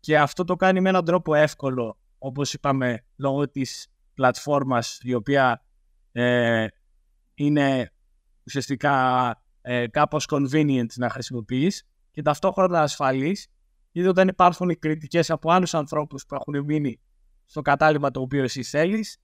Και 0.00 0.18
αυτό 0.18 0.44
το 0.44 0.56
κάνει 0.56 0.80
με 0.80 0.88
έναν 0.88 1.04
τρόπο 1.04 1.34
εύκολο 1.34 1.98
όπως 2.18 2.52
είπαμε 2.52 3.04
λόγω 3.16 3.48
της 3.48 3.88
πλατφόρμας 4.14 4.98
η 5.02 5.14
οποία 5.14 5.64
ε, 6.12 6.66
είναι 7.34 7.92
ουσιαστικά 8.46 8.94
ε, 9.60 9.86
κάπως 9.86 10.26
convenient 10.30 10.92
να 10.96 11.10
χρησιμοποιείς 11.10 11.86
και 12.10 12.22
ταυτόχρονα 12.22 12.80
ασφαλής 12.80 13.48
γιατί 13.92 14.08
όταν 14.08 14.28
υπάρχουν 14.28 14.68
οι 14.68 14.76
κριτικές 14.76 15.30
από 15.30 15.50
άλλους 15.50 15.74
ανθρώπους 15.74 16.26
που 16.26 16.34
έχουν 16.34 16.64
μείνει 16.64 17.00
στο 17.44 17.62
κατάλημα 17.62 18.10
το 18.10 18.20
οποίο 18.20 18.42
εσύ 18.42 18.62
θέλεις 18.62 19.18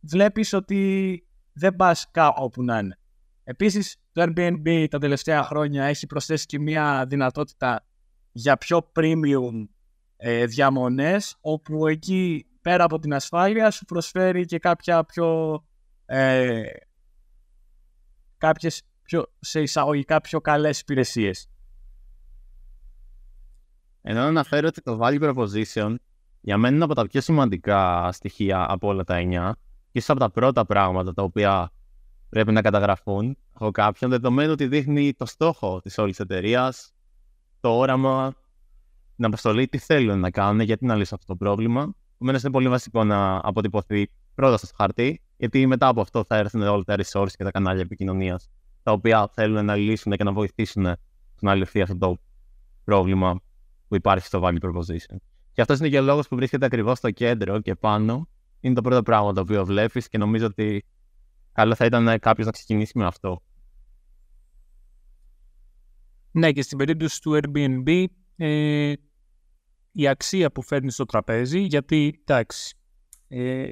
βλέπεις 0.00 0.52
ότι 0.52 1.22
δεν 1.58 1.76
πας 1.76 2.06
κάπου 2.10 2.42
όπου 2.44 2.62
να 2.62 2.78
είναι. 2.78 2.98
Επίσης, 3.44 3.96
το 4.12 4.22
Airbnb 4.22 4.86
τα 4.90 4.98
τελευταία 4.98 5.42
χρόνια 5.42 5.84
έχει 5.84 6.06
προσθέσει 6.06 6.46
και 6.46 6.58
μια 6.58 7.06
δυνατότητα 7.08 7.86
για 8.32 8.56
πιο 8.56 8.92
premium 8.94 9.68
ε, 10.16 10.46
διαμονές, 10.46 11.36
όπου 11.40 11.86
εκεί 11.86 12.46
πέρα 12.62 12.84
από 12.84 12.98
την 12.98 13.14
ασφάλεια 13.14 13.70
σου 13.70 13.84
προσφέρει 13.84 14.44
και 14.44 14.58
κάποια 14.58 15.04
πιο 15.04 15.60
ε, 16.06 16.62
κάποιες 18.38 18.82
πιο, 19.02 19.24
σε 19.38 19.60
εισαγωγικά 19.60 20.20
πιο 20.20 20.40
καλές 20.40 20.80
υπηρεσίες. 20.80 21.50
Ενώ 24.02 24.20
αναφέρω 24.20 24.66
ότι 24.66 24.82
το 24.82 24.98
value 25.02 25.34
proposition 25.34 25.94
για 26.40 26.56
μένα 26.56 26.74
είναι 26.74 26.84
από 26.84 26.94
τα 26.94 27.06
πιο 27.06 27.20
σημαντικά 27.20 28.12
στοιχεία 28.12 28.66
από 28.68 28.88
όλα 28.88 29.04
τα 29.04 29.16
εννιά 29.16 29.56
ίσω 29.98 30.12
από 30.12 30.20
τα 30.20 30.30
πρώτα 30.30 30.66
πράγματα 30.66 31.14
τα 31.14 31.22
οποία 31.22 31.72
πρέπει 32.28 32.52
να 32.52 32.62
καταγραφούν 32.62 33.36
από 33.52 33.70
κάποιον, 33.70 34.10
δεδομένου 34.10 34.52
ότι 34.52 34.66
δείχνει 34.66 35.14
το 35.14 35.26
στόχο 35.26 35.80
της 35.80 35.98
όλης 35.98 36.20
εταιρείας, 36.20 36.92
το 37.60 37.76
όραμα, 37.76 38.34
την 39.16 39.24
αποστολή, 39.24 39.68
τι 39.68 39.78
θέλουν 39.78 40.20
να 40.20 40.30
κάνουν, 40.30 40.60
γιατί 40.60 40.84
να 40.84 40.94
λύσουν 40.94 41.18
αυτό 41.20 41.32
το 41.32 41.38
πρόβλημα. 41.44 41.94
Επομένως, 42.14 42.42
είναι 42.42 42.52
πολύ 42.52 42.68
βασικό 42.68 43.04
να 43.04 43.40
αποτυπωθεί 43.42 44.10
πρώτα 44.34 44.56
στο 44.56 44.66
χαρτί, 44.76 45.22
γιατί 45.36 45.66
μετά 45.66 45.88
από 45.88 46.00
αυτό 46.00 46.24
θα 46.24 46.36
έρθουν 46.36 46.62
όλα 46.62 46.84
τα 46.84 46.96
resource 46.98 47.30
και 47.36 47.44
τα 47.44 47.50
κανάλια 47.50 47.82
επικοινωνίας, 47.82 48.48
τα 48.82 48.92
οποία 48.92 49.30
θέλουν 49.32 49.64
να 49.64 49.76
λύσουν 49.76 50.12
και 50.12 50.24
να 50.24 50.32
βοηθήσουν 50.32 50.86
να 51.40 51.54
λυθεί 51.54 51.80
αυτό 51.80 51.98
το 51.98 52.18
πρόβλημα 52.84 53.40
που 53.88 53.94
υπάρχει 53.94 54.26
στο 54.26 54.40
value 54.42 54.60
proposition. 54.60 55.16
Και 55.52 55.60
αυτός 55.60 55.78
είναι 55.78 55.88
και 55.88 55.98
ο 55.98 56.02
λόγος 56.02 56.28
που 56.28 56.36
βρίσκεται 56.36 56.66
ακριβώς 56.66 56.98
στο 56.98 57.10
κέντρο 57.10 57.60
και 57.60 57.74
πάνω 57.74 58.28
είναι 58.60 58.74
το 58.74 58.80
πρώτο 58.80 59.02
πράγμα 59.02 59.32
το 59.32 59.40
οποίο 59.40 59.64
βλέπεις 59.64 60.08
και 60.08 60.18
νομίζω 60.18 60.46
ότι 60.46 60.84
καλό 61.52 61.74
θα 61.74 61.84
ήταν 61.84 62.18
κάποιος 62.18 62.46
να 62.46 62.52
ξεκινήσει 62.52 62.98
με 62.98 63.06
αυτό. 63.06 63.42
Ναι, 66.30 66.52
και 66.52 66.62
στην 66.62 66.78
περίπτωση 66.78 67.22
του 67.22 67.40
Airbnb, 67.42 68.04
ε, 68.36 68.92
η 69.92 70.08
αξία 70.08 70.52
που 70.52 70.62
φέρνει 70.62 70.90
στο 70.90 71.04
τραπέζι, 71.04 71.60
γιατί 71.60 72.20
εντάξει, 72.20 72.76
ε, 73.28 73.68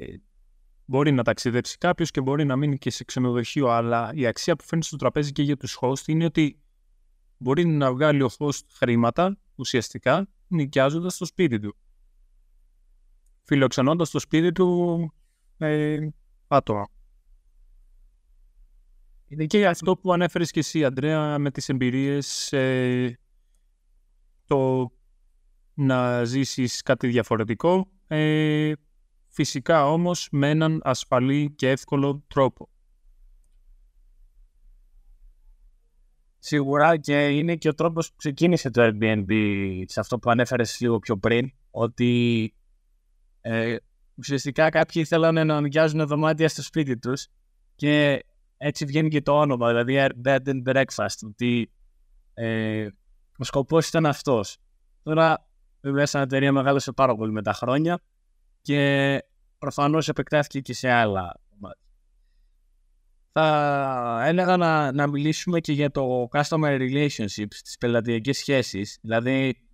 μπορεί 0.85 1.11
να 1.11 1.23
ταξιδέψει 1.23 1.77
κάποιος 1.77 2.11
και 2.11 2.21
μπορεί 2.21 2.45
να 2.45 2.55
μείνει 2.55 2.77
και 2.77 2.89
σε 2.89 3.03
ξενοδοχείο, 3.03 3.67
αλλά 3.67 4.11
η 4.13 4.25
αξία 4.25 4.55
που 4.55 4.63
φέρνει 4.63 4.83
στο 4.83 4.95
τραπέζι 4.95 5.31
και 5.31 5.41
για 5.41 5.57
τους 5.57 5.77
host 5.81 6.07
είναι 6.07 6.25
ότι 6.25 6.61
μπορεί 7.37 7.65
να 7.65 7.91
βγάλει 7.91 8.21
ο 8.21 8.29
host 8.37 8.59
χρήματα 8.73 9.37
ουσιαστικά 9.55 10.27
νοικιάζοντας 10.47 11.13
στο 11.13 11.25
σπίτι 11.25 11.59
του. 11.59 11.75
Φιλοξενώντας 13.47 14.07
στο 14.07 14.19
σπίτι 14.19 14.51
του 14.51 15.13
ε, 15.57 16.07
άτομα. 16.47 16.87
Είναι 19.27 19.45
και 19.45 19.67
αυτό 19.67 19.97
που 19.97 20.13
ανέφερες 20.13 20.51
και 20.51 20.59
εσύ, 20.59 20.85
Αντρέα, 20.85 21.39
με 21.39 21.51
τις 21.51 21.69
εμπειρίες, 21.69 22.53
ε, 22.53 23.19
το 24.45 24.91
να 25.73 26.23
ζήσεις 26.23 26.81
κάτι 26.81 27.07
διαφορετικό, 27.07 27.91
ε, 28.07 28.71
φυσικά 29.27 29.91
όμως 29.91 30.27
με 30.31 30.49
έναν 30.49 30.81
ασφαλή 30.83 31.53
και 31.55 31.69
εύκολο 31.69 32.23
τρόπο. 32.27 32.69
Σίγουρα 36.39 36.97
και 36.97 37.27
είναι 37.27 37.55
και 37.55 37.69
ο 37.69 37.73
τρόπος 37.73 38.09
που 38.09 38.15
ξεκίνησε 38.15 38.69
το 38.69 38.81
Airbnb 38.83 39.31
σε 39.85 39.99
αυτό 39.99 40.19
που 40.19 40.29
ανέφερες 40.29 40.79
λίγο 40.79 40.99
πιο 40.99 41.17
πριν, 41.17 41.51
ότι 41.71 42.51
ε, 43.49 43.75
ουσιαστικά 44.15 44.69
κάποιοι 44.69 45.01
ήθελαν 45.05 45.47
να 45.47 45.61
νοικιάζουν 45.61 46.07
δωμάτια 46.07 46.49
στο 46.49 46.61
σπίτι 46.63 46.97
τους 46.97 47.27
και 47.75 48.25
έτσι 48.57 48.85
βγαίνει 48.85 49.09
και 49.09 49.21
το 49.21 49.39
όνομα, 49.39 49.67
δηλαδή 49.67 50.15
bed 50.23 50.41
and 50.45 50.63
breakfast, 50.65 51.17
ότι 51.23 51.71
ε, 52.33 52.87
ο 53.37 53.43
σκοπός 53.43 53.87
ήταν 53.87 54.05
αυτός. 54.05 54.57
Τώρα 55.03 55.47
βέβαια 55.81 56.05
σαν 56.05 56.21
εταιρεία 56.21 56.51
μεγάλωσε 56.51 56.91
πάρα 56.91 57.15
πολύ 57.15 57.31
με 57.31 57.41
τα 57.41 57.53
χρόνια 57.53 57.99
και 58.61 59.19
προφανώς 59.57 60.07
επεκτάθηκε 60.07 60.59
και 60.59 60.73
σε 60.73 60.89
άλλα 60.89 61.41
θα 63.39 64.23
έλεγα 64.25 64.57
να, 64.57 64.91
να 64.91 65.07
μιλήσουμε 65.07 65.59
και 65.59 65.73
για 65.73 65.91
το 65.91 66.27
customer 66.31 66.79
relationships, 66.79 67.55
τις 67.63 67.77
πελατειακές 67.79 68.37
σχέσεις, 68.37 68.97
δηλαδή 69.01 69.66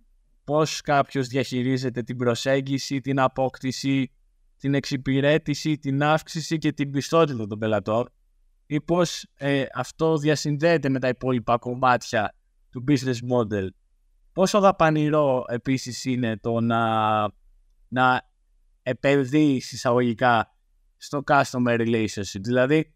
πώς 0.44 0.80
κάποιος 0.80 1.26
διαχειρίζεται 1.26 2.02
την 2.02 2.16
προσέγγιση, 2.16 3.00
την 3.00 3.20
απόκτηση, 3.20 4.10
την 4.56 4.74
εξυπηρέτηση, 4.74 5.78
την 5.78 6.02
αύξηση 6.02 6.58
και 6.58 6.72
την 6.72 6.90
πιστότητα 6.90 7.46
των 7.46 7.58
πελατών 7.58 8.08
ή 8.66 8.80
πώς 8.80 9.26
ε, 9.34 9.64
αυτό 9.74 10.16
διασυνδέεται 10.16 10.88
με 10.88 10.98
τα 10.98 11.08
υπόλοιπα 11.08 11.58
κομμάτια 11.58 12.34
του 12.70 12.84
business 12.88 13.18
model. 13.32 13.68
Πόσο 14.32 14.60
δαπανηρό 14.60 15.44
επίσης 15.48 16.04
είναι 16.04 16.36
το 16.36 16.60
να, 16.60 17.22
να 17.88 18.22
επενδύεις 18.82 19.72
εισαγωγικά 19.72 20.54
στο 20.96 21.22
customer 21.26 21.78
relationship. 21.78 22.40
Δηλαδή, 22.40 22.94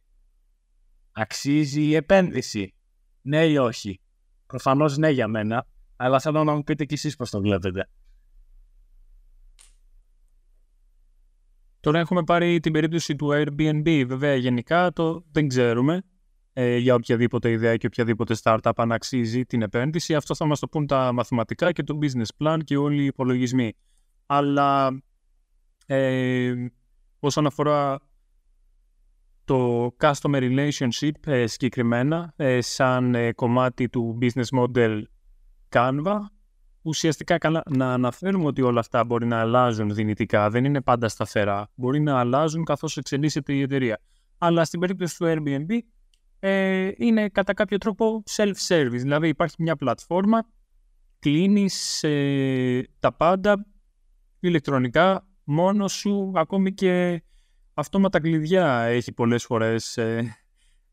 Αξίζει 1.21 1.83
η 1.83 1.95
επένδυση. 1.95 2.75
Ναι 3.23 3.47
ή 3.47 3.57
όχι; 3.57 4.01
Προφανώς 4.47 4.97
ναι 4.97 5.11
για 5.11 5.29
μένα, 5.29 5.67
αλλά 6.01 6.21
θέλω 6.21 6.45
να 6.45 6.55
μου 6.55 6.63
πείτε 6.63 6.85
κι 6.85 6.95
εσείς 6.95 7.17
πώς 7.17 7.31
το 7.31 7.41
βλέπετε. 7.41 7.89
Τώρα 11.81 11.99
έχουμε 11.99 12.25
πάρει 12.25 12.61
την 12.61 12.73
περίπτωση 12.73 13.17
του 13.17 13.29
Airbnb. 13.33 14.05
Βέβαια, 14.07 14.35
γενικά 14.35 14.93
το 14.93 15.25
δεν 15.33 15.49
ξέρουμε 15.49 16.03
ε, 16.53 16.77
για 16.77 16.95
οποιαδήποτε 16.95 17.51
ιδέα 17.51 17.77
και 17.77 17.87
οποιαδήποτε 17.87 18.37
startup 18.43 18.73
αν 18.77 18.93
αξίζει 18.93 19.45
την 19.45 19.63
επένδυση. 19.63 20.15
Αυτό 20.15 20.35
θα 20.35 20.47
μας 20.47 20.59
το 20.59 20.69
πούν 20.69 20.87
τα 20.87 21.13
μαθηματικά 21.13 21.73
και 21.73 21.83
το 21.83 21.99
business 22.03 22.45
plan 22.45 22.59
και 22.65 22.77
όλοι 22.77 23.03
οι 23.03 23.07
υπολογισμοί. 23.07 23.73
Αλλά 24.27 25.03
ε, 25.87 26.55
όσον 27.19 27.47
αφορά 27.47 28.01
το 29.45 29.87
customer 30.01 30.71
relationship 30.71 31.27
ε, 31.27 31.47
συγκεκριμένα 31.47 32.33
ε, 32.37 32.61
σαν 32.61 33.15
ε, 33.15 33.33
κομμάτι 33.33 33.89
του 33.89 34.19
business 34.21 34.59
model 34.59 35.03
Canva 35.69 36.19
ουσιαστικά 36.83 37.39
να 37.71 37.93
αναφέρουμε 37.93 38.47
ότι 38.47 38.63
όλα 38.63 38.81
αυτά 38.81 39.05
μπορεί 39.05 39.27
να 39.27 39.41
αλλάζουν 39.41 39.95
δυνητικά, 39.95 40.51
δεν 40.51 40.65
είναι 40.65 40.81
πάντα 40.81 41.09
σταθερά. 41.09 41.71
Μπορεί 41.75 42.01
να 42.01 42.19
αλλάζουν 42.19 42.65
καθώς 42.65 42.97
εξελίσσεται 42.97 43.53
η 43.53 43.61
εταιρεία. 43.61 44.01
Αλλά 44.39 44.65
στην 44.65 44.81
περίπτωση 44.81 45.19
του 45.19 45.25
Airbnb 45.29 45.79
ε, 46.39 46.91
είναι 46.97 47.29
κατά 47.29 47.55
κάποιο 47.55 47.79
τρόπο 47.79 48.23
self-service. 48.31 48.89
Δηλαδή 48.91 49.29
υπάρχει 49.29 49.55
μια 49.59 49.77
πλατφόρμα, 49.77 50.49
κλείνεις 51.19 52.05
τα 52.99 53.13
πάντα 53.13 53.67
ηλεκτρονικά 54.41 55.27
μόνος 55.45 55.93
σου, 55.93 56.33
ακόμη 56.35 56.73
και 56.75 57.23
αυτόματα 57.75 58.21
κλειδιά 58.21 58.83
έχει 58.83 59.13
πολλές 59.13 59.45
φορές. 59.45 59.97
Ε, 59.97 60.37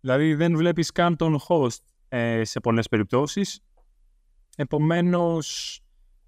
δηλαδή 0.02 0.34
δεν 0.34 0.56
βλέπεις 0.56 0.92
καν 0.92 1.16
τον 1.16 1.40
host 1.48 1.78
ε, 2.10 2.44
σε 2.44 2.60
πολλές 2.60 2.88
περιπτώσεις. 2.88 3.60
Επομένως, 4.56 5.80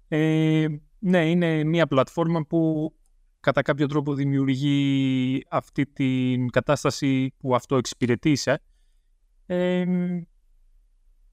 ε, 0.08 0.66
ναι, 0.98 1.30
είναι 1.30 1.64
μια 1.64 1.86
πλατφόρμα 1.86 2.44
που 2.46 2.92
κατά 3.40 3.62
κάποιο 3.62 3.86
τρόπο 3.86 4.14
δημιουργεί 4.14 5.42
αυτή 5.50 5.86
την 5.86 6.50
κατάσταση 6.50 7.34
που 7.38 7.54
αυτό 7.54 7.76
εξυπηρετήσε. 7.76 8.62
Ε, 9.46 9.84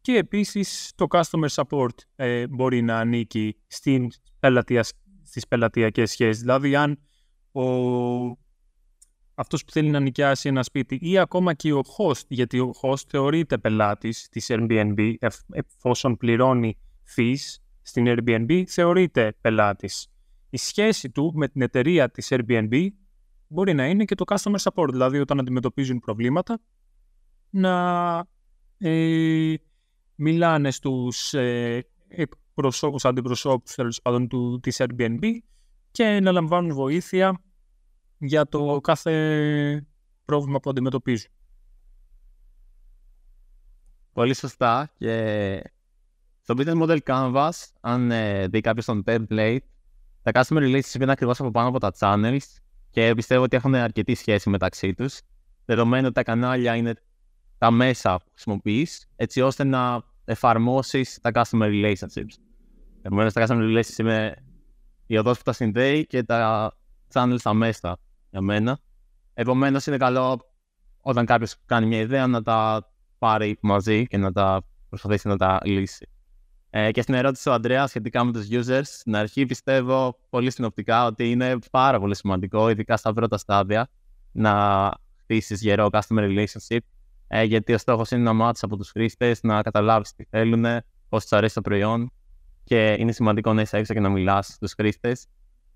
και 0.01 0.17
επίσης 0.17 0.91
το 0.95 1.05
customer 1.09 1.47
support 1.49 1.95
ε, 2.15 2.47
μπορεί 2.47 2.81
να 2.81 2.99
ανήκει 2.99 3.57
στην 3.67 4.07
πελατεία, 4.39 4.83
στις 5.23 5.47
πελατειακές 5.47 6.11
σχέσεις. 6.11 6.41
Δηλαδή 6.41 6.75
αν 6.75 6.99
ο 7.51 7.63
αυτός 9.35 9.65
που 9.65 9.71
θέλει 9.71 9.89
να 9.89 9.99
νοικιάσει 9.99 10.49
ένα 10.49 10.63
σπίτι 10.63 10.99
ή 11.01 11.17
ακόμα 11.17 11.53
και 11.53 11.73
ο 11.73 11.81
host, 11.97 12.23
γιατί 12.27 12.59
ο 12.59 12.73
host 12.81 13.01
θεωρείται 13.07 13.57
πελάτης 13.57 14.27
της 14.29 14.47
Airbnb 14.49 15.13
εφόσον 15.51 16.17
πληρώνει 16.17 16.77
fees 17.15 17.55
στην 17.81 18.05
Airbnb, 18.07 18.63
θεωρείται 18.67 19.35
πελάτης. 19.41 20.07
Η 20.49 20.57
σχέση 20.57 21.09
του 21.09 21.31
με 21.35 21.47
την 21.47 21.61
εταιρεία 21.61 22.11
της 22.11 22.27
Airbnb 22.29 22.87
μπορεί 23.47 23.73
να 23.73 23.87
είναι 23.87 24.05
και 24.05 24.15
το 24.15 24.23
customer 24.27 24.57
support, 24.57 24.87
δηλαδή 24.91 25.19
όταν 25.19 25.39
αντιμετωπίζουν 25.39 25.99
προβλήματα 25.99 26.59
να 27.49 28.17
ε, 28.77 29.53
μιλάνε 30.15 30.71
στους 30.71 31.33
ε, 31.33 31.85
προσώπους, 32.53 33.05
αντιπροσώπους 33.05 33.75
πάντων, 34.03 34.27
του, 34.27 34.59
της 34.59 34.77
Airbnb 34.79 35.37
και 35.91 36.19
να 36.19 36.31
λαμβάνουν 36.31 36.73
βοήθεια 36.73 37.41
για 38.17 38.47
το 38.47 38.79
κάθε 38.83 39.87
πρόβλημα 40.25 40.59
που 40.59 40.69
αντιμετωπίζουν. 40.69 41.31
Πολύ 44.13 44.33
σωστά 44.33 44.91
και 44.97 45.61
στο 46.47 46.53
business 46.57 46.81
model 46.81 46.97
canvas, 47.05 47.49
αν 47.81 48.11
ε, 48.11 48.47
δει 48.47 48.61
κάποιος 48.61 48.85
τον 48.85 49.03
template, 49.05 49.57
τα 50.21 50.31
customer 50.33 50.57
relations 50.57 51.01
είναι 51.01 51.11
ακριβώς 51.11 51.39
από 51.39 51.51
πάνω 51.51 51.67
από 51.67 51.79
τα 51.79 51.93
channels 51.99 52.57
και 52.89 53.13
πιστεύω 53.15 53.43
ότι 53.43 53.55
έχουν 53.55 53.75
αρκετή 53.75 54.15
σχέση 54.15 54.49
μεταξύ 54.49 54.93
τους. 54.93 55.19
δεδομένου 55.65 56.05
ότι 56.05 56.13
τα 56.13 56.23
κανάλια 56.23 56.75
είναι 56.75 56.93
τα 57.57 57.71
μέσα 57.71 58.17
που 58.17 58.29
χρησιμοποιείς, 58.31 59.07
έτσι 59.15 59.41
ώστε 59.41 59.63
να 59.63 60.03
εφαρμόσεις 60.25 61.19
τα 61.21 61.31
customer 61.33 61.69
relationships. 61.69 62.35
Επομένως, 63.01 63.33
τα 63.33 63.45
customer 63.47 63.77
relationships 63.77 63.97
είναι 63.99 64.35
η 65.05 65.17
οδός 65.17 65.37
που 65.37 65.43
τα 65.43 65.53
συνδέει 65.53 66.05
και 66.07 66.23
τα 66.23 66.71
channels 67.13 67.35
στα 67.37 67.53
μέσα 67.53 67.97
για 68.29 68.41
μένα. 68.41 68.79
Επομένως, 69.33 69.85
είναι 69.85 69.97
καλό 69.97 70.39
όταν 71.01 71.25
κάποιος 71.25 71.55
κάνει 71.65 71.85
μια 71.85 71.99
ιδέα 71.99 72.27
να 72.27 72.41
τα 72.41 72.89
πάρει 73.17 73.57
μαζί 73.61 74.07
και 74.07 74.17
να 74.17 74.31
τα 74.31 74.61
προσπαθήσει 74.89 75.27
να 75.27 75.37
τα 75.37 75.59
λύσει. 75.63 76.09
Ε, 76.77 76.91
και 76.91 77.01
στην 77.01 77.13
ερώτηση 77.13 77.43
του 77.43 77.51
Αντρέα 77.51 77.87
σχετικά 77.87 78.23
με 78.23 78.31
τους 78.31 78.47
users, 78.51 78.81
στην 78.83 79.15
αρχή 79.15 79.45
πιστεύω 79.45 80.19
πολύ 80.29 80.51
συνοπτικά 80.51 81.05
ότι 81.05 81.31
είναι 81.31 81.57
πάρα 81.71 81.99
πολύ 81.99 82.15
σημαντικό, 82.15 82.69
ειδικά 82.69 82.97
στα 82.97 83.13
πρώτα 83.13 83.37
στάδια, 83.37 83.89
να 84.31 84.93
χτίσεις 85.21 85.61
γερό 85.61 85.89
customer 85.91 85.99
relationship. 86.09 86.77
Ε, 87.27 87.43
γιατί 87.43 87.73
ο 87.73 87.77
στόχος 87.77 88.11
είναι 88.11 88.21
να 88.21 88.33
μάθεις 88.33 88.63
από 88.63 88.77
τους 88.77 88.89
χρήστες, 88.91 89.43
να 89.43 89.61
καταλάβεις 89.61 90.13
τι 90.13 90.23
θέλουν, 90.29 90.65
πώς 91.09 91.21
τους 91.21 91.31
αρέσει 91.31 91.53
το 91.53 91.61
προϊόν. 91.61 92.11
Και 92.63 92.95
είναι 92.99 93.11
σημαντικό 93.11 93.53
να 93.53 93.61
είσαι 93.61 93.77
έξω 93.77 93.93
και 93.93 93.99
να 93.99 94.09
μιλάς 94.09 94.47
στους 94.47 94.73
χρήστες. 94.73 95.27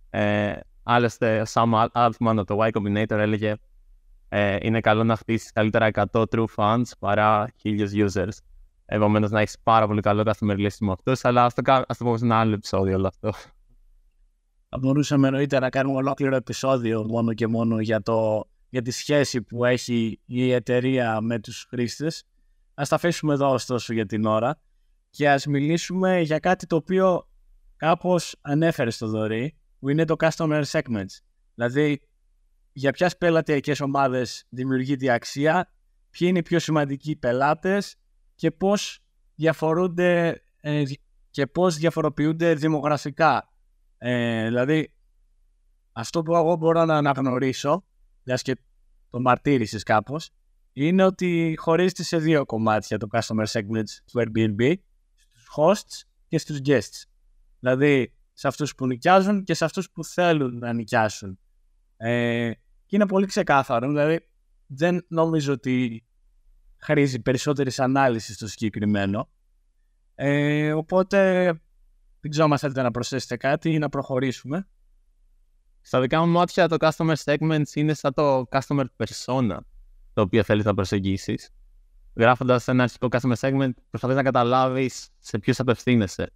Ε, 0.10 0.54
άλλωστε, 0.84 1.42
ο 1.42 1.46
Sam 1.54 1.88
Altman 1.92 2.38
από 2.38 2.46
το 2.46 2.58
Y 2.62 2.70
Combinator 2.72 3.18
έλεγε 3.18 3.56
ε, 4.30 4.58
είναι 4.62 4.80
καλό 4.80 5.04
να 5.04 5.16
χτίσεις 5.16 5.52
καλύτερα 5.52 5.90
100 5.94 6.24
true 6.32 6.46
fans 6.56 6.84
παρά 7.00 7.52
1000 7.64 8.08
users. 8.08 8.38
Επομένως, 8.92 9.32
να 9.32 9.42
έχεις 9.42 9.58
πάρα 9.64 9.88
πολύ 9.88 10.02
καλό 10.02 10.24
customer 10.26 10.52
relationship 10.52 10.78
με 10.80 10.92
αυτού, 10.92 11.28
αλλά 11.28 11.46
ας 11.46 11.54
το, 11.54 11.62
ας 11.88 11.98
το 11.98 12.04
πούμε 12.06 12.18
σε 12.18 12.26
ένα 12.26 12.40
άλλο 12.40 12.54
επεισόδιο 12.54 12.96
όλο 12.96 13.08
αυτό. 13.08 13.32
Θα 14.70 14.78
μπορούσαμε 14.78 15.30
νωρίτερα 15.30 15.62
να 15.62 15.70
κάνουμε 15.70 15.98
ολόκληρο 15.98 16.36
επεισόδιο 16.36 17.04
μόνο 17.04 17.34
και 17.34 17.48
μόνο 17.48 17.80
για, 17.80 18.02
το, 18.02 18.50
για 18.70 18.82
τη 18.82 18.92
σχέση 18.92 19.42
που 19.42 19.66
έχει 19.66 20.20
η 20.26 20.52
εταιρεία 20.52 21.22
με 21.22 21.40
τους 21.40 21.66
χρήστες. 21.70 22.24
Ας 22.74 22.90
τα 22.90 22.96
αφήσουμε 22.96 23.34
εδώ 23.34 23.52
ωστόσο 23.52 23.94
για 23.94 24.06
την 24.06 24.26
ώρα 24.26 24.62
και 25.10 25.30
ας 25.30 25.46
μιλήσουμε 25.46 26.22
για 26.22 26.40
κάτι 26.40 26.66
το 26.66 26.76
οποίο 26.76 27.28
κάπως 27.76 28.36
ανέφερε 28.42 28.90
στο 28.90 29.08
δωρή, 29.08 29.58
που 29.80 29.90
είναι 29.90 30.06
το 30.06 30.16
customer 30.20 30.64
segments. 30.64 31.20
Δηλαδή, 31.56 32.02
για 32.72 32.92
ποιες 32.92 33.18
πελατειακές 33.18 33.80
ομάδες 33.80 34.46
δημιουργείται 34.50 35.06
η 35.06 35.10
αξία, 35.10 35.72
ποιοι 36.10 36.28
είναι 36.32 36.40
οι 36.40 36.44
πιο 36.44 36.60
σημαντικοί 36.60 37.16
πελάτες 37.16 37.96
και 38.40 38.52
πώς 38.52 39.00
διαφορούνται 39.36 40.42
ε, 40.62 40.84
και 41.30 41.48
πώς 41.48 41.78
διαφοροποιούνται 41.78 42.54
δημογραφικά. 42.54 43.54
Ε, 43.98 44.46
δηλαδή, 44.46 44.94
αυτό 45.92 46.24
που 46.24 46.36
εγώ 46.36 46.56
μπορώ 46.56 46.86
να 46.86 46.98
αναγνωρίσω, 46.98 47.86
μιας 48.24 48.42
και 48.42 48.56
το 49.10 49.20
μαρτύρησες 49.20 49.84
κάπως, 49.84 50.30
είναι 50.74 51.04
ότι 51.04 51.56
χωρίζεται 51.58 52.04
σε 52.04 52.18
δύο 52.18 52.46
κομμάτια 52.46 52.98
το 52.98 53.08
customer 53.12 53.46
segments 53.46 53.92
του 54.06 54.24
Airbnb, 54.24 54.74
στους 55.14 55.48
hosts 55.56 56.08
και 56.28 56.38
στους 56.38 56.60
guests. 56.66 57.04
Δηλαδή, 57.60 58.14
σε 58.34 58.48
αυτούς 58.48 58.76
που 58.76 58.88
νοικιάζουν 58.88 59.44
και 59.44 59.54
σε 59.54 59.66
αυτούς 59.66 59.92
που 59.92 60.04
θέλουν 60.04 60.58
να 60.58 60.74
νοικιάσουν. 60.74 61.40
Ε, 61.98 62.52
και 62.86 62.96
είναι 62.96 63.08
πολύ 63.08 63.26
ξεκάθαρο, 63.26 63.88
δηλαδή 63.88 64.28
δεν 64.66 65.06
νομίζω 65.08 65.54
ότι 65.54 66.04
χρήζει 66.80 67.20
περισσότερης 67.22 67.80
ανάλυσης 67.80 68.36
στο 68.36 68.48
συγκεκριμένο. 68.48 69.30
Ε, 70.16 70.74
οπότε 70.74 71.44
δεν 72.22 72.32
ξέρω 72.32 72.48
αν 72.52 72.58
θέλετε 72.58 72.82
να 72.82 72.92
προσθέσετε 72.92 73.38
κάτι 73.38 73.74
ή 73.74 73.78
να 73.78 73.90
προχωρήσουμε. 73.90 74.68
Στα 75.82 76.02
δικά 76.02 76.26
μου 76.26 76.32
μάτια 76.32 76.68
το 76.68 76.76
customer 76.80 77.16
segments 77.24 77.74
είναι 77.74 77.94
σαν 77.94 78.14
το 78.14 78.46
customer 78.50 78.86
persona 78.98 79.58
το 80.14 80.22
οποίο 80.22 80.44
θέλεις 80.44 80.66
να 80.66 80.74
προσεγγίσεις. 80.74 81.50
Γράφοντας 82.16 82.68
ένα 82.68 82.84
αρχικό 82.84 83.08
customer 83.12 83.36
segment 83.40 83.72
προσπαθείς 83.90 84.16
να 84.16 84.24
καταλάβεις 84.24 85.10
σε 85.20 85.40
ποιους 85.40 85.60
απευθύνεσαι. 85.60 86.32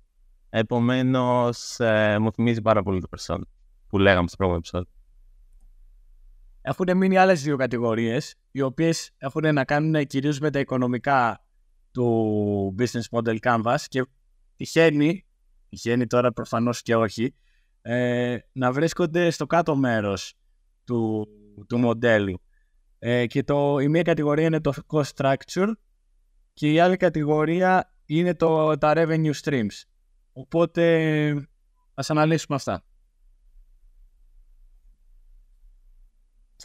Επομένως, 0.50 1.80
ε, 1.80 2.18
μου 2.20 2.32
θυμίζει 2.32 2.62
πάρα 2.62 2.84
πολύ 2.84 3.02
το 3.02 3.08
persona 3.18 3.42
που 3.88 3.98
λέγαμε 3.98 4.28
στο 4.28 4.38
πρώτο 4.38 4.54
επεισόδιο. 4.54 4.90
Έχουν 6.66 6.98
μείνει 6.98 7.18
άλλες 7.18 7.44
δύο 7.44 7.58
κατηγορίες, 7.58 8.36
οι 8.52 8.62
οποίες 8.62 9.12
έχουν 9.18 9.54
να 9.54 9.66
κάνουν 9.66 10.06
κυρίως 10.06 10.40
με 10.40 10.50
τα 10.50 10.60
οικονομικά 10.60 11.46
του 11.92 12.76
business 12.80 13.20
model 13.20 13.38
canvas 13.40 13.76
και 13.88 14.06
τυχαίνει, 14.56 15.26
τυχαίνει 15.70 16.08
τώρα 16.08 16.32
προφανώς 16.32 16.82
και 16.82 16.96
όχι, 16.96 17.36
ε, 17.82 18.38
να 18.52 18.72
βρίσκονται 18.72 19.30
στο 19.30 19.46
κάτω 19.46 19.76
μέρος 19.76 20.34
του, 20.84 21.28
του 21.68 21.78
μοντέλου. 21.78 22.42
Ε, 23.00 23.26
και 23.26 23.44
το, 23.44 23.80
η 23.80 23.88
μία 23.88 24.02
κατηγορία 24.02 24.46
είναι 24.46 24.62
το 24.62 24.74
cost 24.88 25.10
structure 25.16 25.72
και 26.54 26.72
η 26.72 26.80
άλλη 26.80 26.98
κατηγορία 26.98 27.94
είναι 28.06 28.36
το, 28.36 28.78
τα 28.78 28.94
revenue 28.96 29.34
streams. 29.44 29.84
Οπότε 30.34 31.48
ας 31.94 32.10
αναλύσουμε 32.10 32.56
αυτά. 32.56 32.84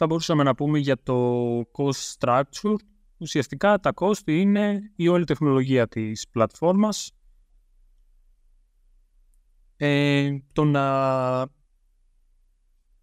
Θα 0.01 0.07
μπορούσαμε 0.07 0.43
να 0.43 0.55
πούμε 0.55 0.79
για 0.79 1.03
το 1.03 1.59
cost 1.59 2.17
structure. 2.17 2.75
Ουσιαστικά 3.17 3.79
τα 3.79 3.93
cost 3.95 4.27
είναι 4.27 4.91
η 4.95 5.07
όλη 5.07 5.23
τεχνολογία 5.23 5.87
της 5.87 6.27
πλατφόρμας. 6.31 7.11
Ε, 9.77 10.37
το 10.53 10.63
να 10.63 10.85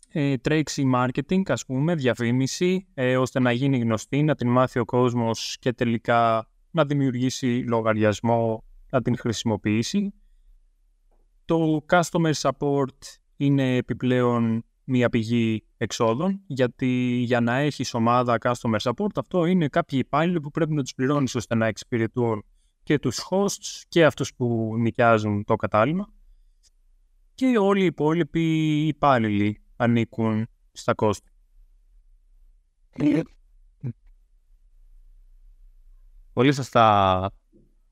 ε, 0.08 0.36
τρέξει 0.36 0.90
marketing, 0.94 1.42
ας 1.46 1.64
πούμε, 1.64 1.94
διαφήμιση, 1.94 2.86
ε, 2.94 3.16
ώστε 3.16 3.40
να 3.40 3.52
γίνει 3.52 3.78
γνωστή, 3.78 4.22
να 4.22 4.34
την 4.34 4.48
μάθει 4.48 4.78
ο 4.78 4.84
κόσμος 4.84 5.56
και 5.60 5.72
τελικά 5.72 6.48
να 6.70 6.84
δημιουργήσει 6.84 7.64
λογαριασμό, 7.68 8.64
να 8.90 9.02
την 9.02 9.16
χρησιμοποιήσει. 9.18 10.14
Το 11.44 11.84
customer 11.88 12.32
support 12.32 12.98
είναι 13.36 13.76
επιπλέον 13.76 14.64
μία 14.86 15.08
πηγή 15.08 15.64
εξόδων, 15.76 16.40
γιατί 16.46 16.86
για 17.24 17.40
να 17.40 17.56
έχεις 17.56 17.94
ομάδα 17.94 18.38
customer 18.40 18.78
support 18.78 19.16
αυτό 19.16 19.44
είναι 19.44 19.68
κάποιοι 19.68 20.02
υπάλληλοι 20.04 20.40
που 20.40 20.50
πρέπει 20.50 20.72
να 20.72 20.82
τους 20.82 20.94
πληρώνεις 20.94 21.34
ώστε 21.34 21.54
να 21.54 21.66
εξυπηρετούν 21.66 22.44
και 22.82 22.98
τους 22.98 23.26
hosts 23.30 23.82
και 23.88 24.04
αυτούς 24.04 24.34
που 24.34 24.74
νοικιάζουν 24.78 25.44
το 25.44 25.56
κατάλημα 25.56 26.08
και 27.34 27.58
όλοι 27.58 27.82
οι 27.82 27.84
υπόλοιποι 27.84 28.86
υπάλληλοι 28.86 29.60
ανήκουν 29.76 30.46
στα 30.72 30.94
κόστη. 30.94 31.30
Πολύ 36.32 36.52
σωστά, 36.52 37.30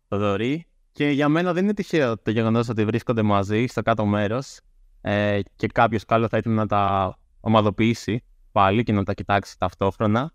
Θοδωρή. 0.09 0.67
Και 0.93 1.09
για 1.09 1.29
μένα 1.29 1.53
δεν 1.53 1.65
είναι 1.65 1.75
τυχαίο 1.75 2.19
το 2.19 2.31
γεγονός 2.31 2.69
ότι 2.69 2.85
βρίσκονται 2.85 3.23
μαζί 3.23 3.67
στο 3.67 3.83
κάτω 3.83 4.07
μέρος 4.07 4.61
ε, 5.07 5.41
και 5.57 5.67
κάποιος 5.67 6.05
καλό 6.05 6.29
θα 6.29 6.37
ήθελε 6.37 6.55
να 6.55 6.67
τα 6.67 7.15
ομαδοποιήσει 7.41 8.25
πάλι 8.53 8.83
και 8.83 8.93
να 8.93 9.05
τα 9.05 9.15
κοιτάξει 9.15 9.59
ταυτόχρονα. 9.59 10.33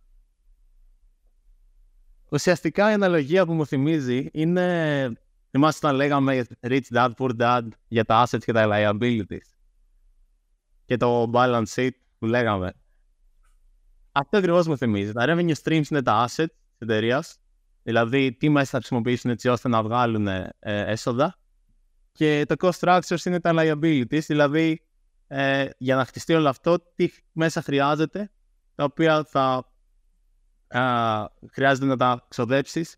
Ουσιαστικά 2.32 2.90
η 2.90 2.94
αναλογία 2.94 3.46
που 3.46 3.54
μου 3.54 3.66
θυμίζει 3.66 4.30
είναι. 4.32 5.12
Θυμάστε 5.52 5.88
όταν 5.88 5.98
λέγαμε 5.98 6.46
rich 6.62 6.82
dad, 6.94 7.10
poor 7.18 7.32
dad 7.40 7.68
για 7.88 8.06
τα 8.06 8.26
assets 8.26 8.44
και 8.44 8.52
τα 8.52 8.68
liabilities. 8.72 9.56
Και 10.86 10.98
το 10.98 11.32
balance 11.34 11.68
sheet 11.76 11.92
που 12.18 12.26
λέγαμε. 12.26 12.74
Αυτό 14.12 14.38
ακριβώς 14.38 14.68
μου 14.68 14.78
θυμίζει. 14.78 15.12
Τα 15.12 15.26
revenue 15.28 15.54
streams 15.64 15.90
είναι 15.90 16.02
τα 16.02 16.26
assets 16.26 16.30
της 16.36 16.78
εταιρείας. 16.78 17.38
Δηλαδή, 17.84 18.34
τι 18.34 18.50
μέσα 18.50 18.70
θα 18.70 18.78
χρησιμοποιήσουν 18.78 19.32
έτσι 19.32 19.48
ώστε 19.48 19.68
να 19.68 19.84
βγάλουν 19.84 20.28
ε, 20.28 20.54
έσοδα 20.60 21.38
και 22.12 22.46
το 22.48 22.56
cost 22.60 22.80
structures 22.80 23.26
είναι 23.26 23.40
τα 23.40 23.52
liabilities, 23.56 24.22
δηλαδή 24.28 24.82
ε, 25.28 25.70
για 25.78 25.96
να 25.96 26.06
χτιστεί 26.06 26.34
όλο 26.34 26.50
αυτό, 26.50 26.80
τι 26.96 27.10
μέσα 27.32 27.62
χρειάζεται, 27.62 28.32
τα 28.76 28.84
οποία 28.84 29.24
θα 29.24 29.72
χρειάζεται 31.52 31.86
να 31.86 31.98
τα 31.98 32.26
ξοδέψεις 32.28 32.96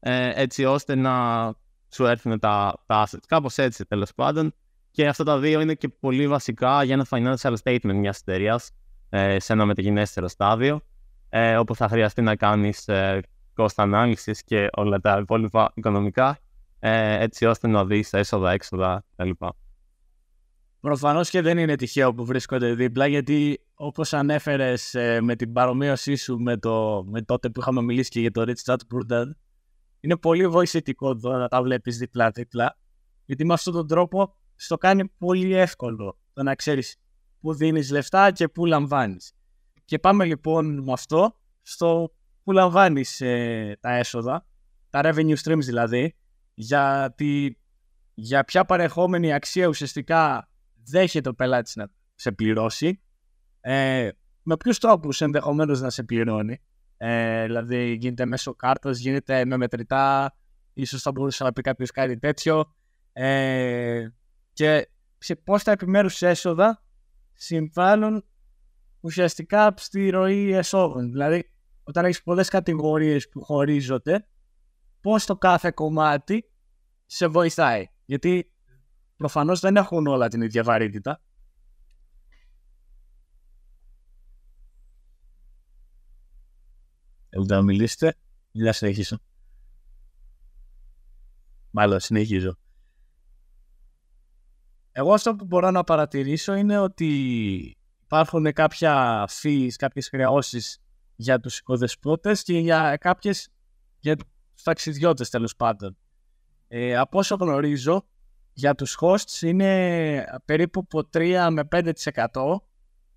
ε, 0.00 0.30
έτσι 0.34 0.64
ώστε 0.64 0.94
να 0.94 1.14
σου 1.88 2.06
έρθουν 2.06 2.38
τα, 2.38 2.82
τα 2.86 3.06
assets. 3.06 3.24
Κάπως 3.26 3.58
έτσι 3.58 3.84
τέλος 3.84 4.14
πάντων. 4.14 4.54
Και 4.90 5.08
αυτά 5.08 5.24
τα 5.24 5.38
δύο 5.38 5.60
είναι 5.60 5.74
και 5.74 5.88
πολύ 5.88 6.28
βασικά 6.28 6.82
για 6.82 6.94
ένα 6.94 7.06
financial 7.10 7.54
statement 7.62 7.94
μιας 7.94 8.18
εταιρείας 8.20 8.70
ε, 9.08 9.38
σε 9.38 9.52
ένα 9.52 9.64
μεταγενέστερο 9.64 10.28
στάδιο, 10.28 10.80
ε, 11.28 11.56
όπου 11.56 11.74
θα 11.74 11.88
χρειαστεί 11.88 12.22
να 12.22 12.36
κάνεις 12.36 12.88
ε, 12.88 13.20
cost 13.56 13.74
analysis 13.74 14.36
και 14.44 14.68
όλα 14.72 15.00
τα 15.00 15.18
υπόλοιπα 15.18 15.72
οικονομικά 15.74 16.38
ε, 16.80 17.22
έτσι 17.22 17.46
ώστε 17.46 17.68
να 17.68 17.84
δεις 17.84 18.12
έσοδα, 18.12 18.50
έξοδα 18.50 19.04
κτλ. 19.16 19.30
Προφανώς 20.80 21.30
και 21.30 21.40
δεν 21.40 21.58
είναι 21.58 21.74
τυχαίο 21.74 22.14
που 22.14 22.24
βρίσκονται 22.24 22.74
δίπλα 22.74 23.06
γιατί 23.06 23.60
όπως 23.74 24.12
ανέφερες 24.12 24.94
ε, 24.94 25.20
με 25.20 25.36
την 25.36 25.52
παρομοίωσή 25.52 26.14
σου 26.16 26.38
με, 26.38 26.56
το, 26.56 27.04
με 27.08 27.22
τότε 27.22 27.50
που 27.50 27.60
είχαμε 27.60 27.82
μιλήσει 27.82 28.10
και 28.10 28.20
για 28.20 28.30
το 28.30 28.44
Rich 28.46 28.72
Dad 28.72 28.76
Poor 28.76 29.12
Dad 29.12 29.26
είναι 30.00 30.16
πολύ 30.16 30.48
βοηθητικό 30.48 31.10
εδώ 31.10 31.36
να 31.36 31.48
τα 31.48 31.62
βλέπεις 31.62 31.98
δίπλα-δίπλα 31.98 32.78
γιατί 33.24 33.44
με 33.44 33.52
αυτόν 33.52 33.72
τον 33.72 33.86
τρόπο 33.86 34.34
στο 34.56 34.76
κάνει 34.76 35.08
πολύ 35.18 35.54
εύκολο 35.54 36.18
το 36.32 36.42
να 36.42 36.54
ξέρεις 36.54 36.96
πού 37.40 37.54
δίνεις 37.54 37.90
λεφτά 37.90 38.30
και 38.30 38.48
πού 38.48 38.66
λαμβάνεις. 38.66 39.32
Και 39.84 39.98
πάμε 39.98 40.24
λοιπόν 40.24 40.82
με 40.82 40.92
αυτό 40.92 41.36
στο 41.62 42.12
που 42.42 42.52
λαμβάνεις 42.52 43.20
ε, 43.20 43.76
τα 43.80 43.90
έσοδα, 43.90 44.46
τα 44.90 45.00
revenue 45.04 45.36
streams 45.42 45.58
δηλαδή, 45.58 46.16
για, 46.60 47.14
για 48.14 48.44
ποια 48.44 48.64
παρεχόμενη 48.64 49.32
αξία 49.32 49.66
ουσιαστικά 49.66 50.48
δέχεται 50.84 51.28
ο 51.28 51.34
πελάτης 51.34 51.76
να 51.76 51.90
σε 52.14 52.32
πληρώσει, 52.32 53.02
ε, 53.60 54.08
με 54.42 54.56
ποιους 54.56 54.78
τρόπους 54.78 55.20
ενδεχομένως 55.20 55.80
να 55.80 55.90
σε 55.90 56.02
πληρώνει. 56.02 56.60
Ε, 56.96 57.44
δηλαδή 57.44 57.92
γίνεται 58.00 58.26
μέσω 58.26 58.54
κάρτας, 58.54 58.98
γίνεται 58.98 59.44
με 59.44 59.56
μετρητά, 59.56 60.36
ίσως 60.72 61.02
θα 61.02 61.12
μπορούσε 61.12 61.44
να 61.44 61.52
πει 61.52 61.62
κάποιος 61.62 61.90
κάτι 61.90 62.18
τέτοιο. 62.18 62.74
Ε, 63.12 64.08
και 64.52 64.88
σε 65.18 65.34
πώς 65.36 65.62
τα 65.62 65.70
επιμέρους 65.70 66.22
έσοδα 66.22 66.84
συμβάλλουν 67.34 68.24
ουσιαστικά 69.00 69.74
στη 69.76 70.10
ροή 70.10 70.52
εσόδων. 70.52 71.10
Δηλαδή, 71.10 71.50
όταν 71.82 72.04
έχεις 72.04 72.22
πολλές 72.22 72.48
κατηγορίες 72.48 73.28
που 73.28 73.42
χωρίζονται, 73.42 74.26
πώς 75.00 75.26
το 75.26 75.36
κάθε 75.36 75.70
κομμάτι 75.70 76.49
σε 77.12 77.26
βοηθάει. 77.26 77.86
Γιατί 78.04 78.52
προφανώς 79.16 79.60
δεν 79.60 79.76
έχουν 79.76 80.06
όλα 80.06 80.28
την 80.28 80.42
ίδια 80.42 80.62
βαρύτητα. 80.62 81.20
Θέλετε 87.28 87.54
να 87.54 87.62
μιλήσετε 87.62 88.16
ή 88.52 88.60
να 88.60 88.72
συνεχίσω. 88.72 89.18
Μάλλον 91.70 92.00
συνεχίζω. 92.00 92.58
Εγώ 94.92 95.12
αυτό 95.12 95.34
που 95.34 95.44
μπορώ 95.44 95.70
να 95.70 95.84
παρατηρήσω 95.84 96.54
είναι 96.54 96.78
ότι 96.78 97.08
υπάρχουν 98.02 98.52
κάποια 98.52 99.24
fees, 99.42 99.70
κάποιες 99.76 100.08
χρεώσεις 100.08 100.78
για 101.16 101.40
τους 101.40 101.58
οικοδεσπότες 101.58 102.42
και 102.42 102.58
για 102.58 102.96
κάποιες 102.96 103.48
για 103.98 104.16
τους 104.16 104.62
ταξιδιώτες 104.62 105.30
τέλος 105.30 105.56
πάντων. 105.56 105.99
Ε, 106.72 106.96
από 106.96 107.18
όσο 107.18 107.34
γνωρίζω, 107.34 108.06
για 108.52 108.74
τους 108.74 108.98
hosts 109.00 109.42
είναι 109.42 110.24
περίπου 110.44 110.80
από 110.80 111.08
3 111.12 111.48
με 111.50 111.68
5% 111.70 111.92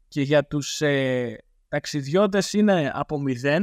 και 0.08 0.22
για 0.22 0.46
τους 0.46 0.82
ε, 0.82 1.38
ταξιδιώτες 1.68 2.54
είναι 2.54 2.92
από 2.94 3.22
0 3.44 3.60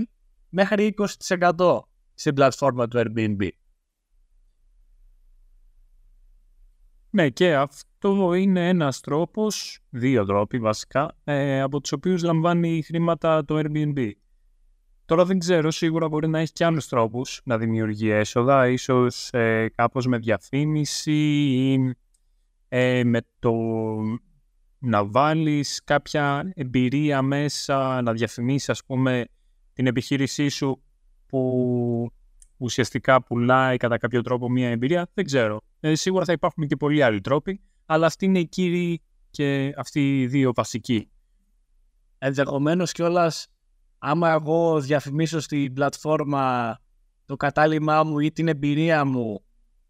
μέχρι 0.49 0.95
20% 1.29 1.81
στην 2.15 2.35
πλατφόρμα 2.35 2.89
του 2.89 3.03
Airbnb. 3.05 3.49
Ναι, 7.11 7.29
και 7.31 7.55
αυτό 7.55 8.35
είναι 8.35 8.69
ένας 8.69 9.01
τρόπος, 9.01 9.81
δύο 9.91 10.25
τρόποι 10.25 10.59
βασικά, 10.59 11.17
ε, 11.25 11.61
από 11.61 11.81
τους 11.81 11.93
οποίους 11.93 12.23
λαμβάνει 12.23 12.83
χρήματα 12.83 13.45
το 13.45 13.59
Airbnb. 13.59 14.11
Τώρα 15.11 15.25
δεν 15.25 15.39
ξέρω, 15.39 15.71
σίγουρα 15.71 16.09
μπορεί 16.09 16.29
να 16.29 16.39
έχει 16.39 16.53
και 16.53 16.65
άλλους 16.65 16.89
τρόπους 16.89 17.41
να 17.45 17.59
δημιουργεί 17.59 18.09
έσοδα, 18.11 18.69
ίσως 18.69 19.29
ε, 19.33 19.69
κάπως 19.75 20.07
με 20.07 20.19
διαφήμιση 20.19 21.13
ή 21.13 21.95
ε, 22.69 23.05
με 23.05 23.21
το 23.39 23.53
να 24.79 25.07
βάλεις 25.07 25.81
κάποια 25.85 26.53
εμπειρία 26.55 27.23
μέσα, 27.23 28.03
να 28.03 28.13
διαφημίσεις 28.13 28.69
ας 28.69 28.85
πούμε 28.85 29.25
την 29.73 29.87
επιχείρησή 29.87 30.49
σου 30.49 30.83
που 31.27 32.13
ουσιαστικά 32.57 33.23
πουλάει 33.23 33.77
κατά 33.77 33.99
κάποιο 33.99 34.23
τρόπο 34.23 34.51
μία 34.51 34.69
εμπειρία, 34.69 35.11
δεν 35.15 35.25
ξέρω. 35.25 35.61
Ε, 35.81 35.95
σίγουρα 35.95 36.25
θα 36.25 36.33
υπάρχουν 36.33 36.67
και 36.67 36.77
πολλοί 36.77 37.03
άλλοι 37.03 37.21
τρόποι, 37.21 37.61
αλλά 37.87 38.07
αυτοί 38.07 38.25
είναι 38.25 38.39
οι 38.39 38.47
κύριοι 38.47 39.03
και 39.31 39.75
αυτοί 39.77 40.21
οι 40.21 40.27
δύο 40.27 40.53
βασικοί. 40.55 41.11
Ενδεχομένως 42.19 42.93
κιόλας, 42.93 43.47
άμα 44.03 44.31
εγώ 44.31 44.81
διαφημίσω 44.81 45.41
στην 45.41 45.73
πλατφόρμα 45.73 46.79
το 47.25 47.37
κατάλημά 47.37 48.05
μου 48.05 48.19
ή 48.19 48.33
την 48.33 48.49
εμπειρία 48.49 49.05
μου 49.05 49.45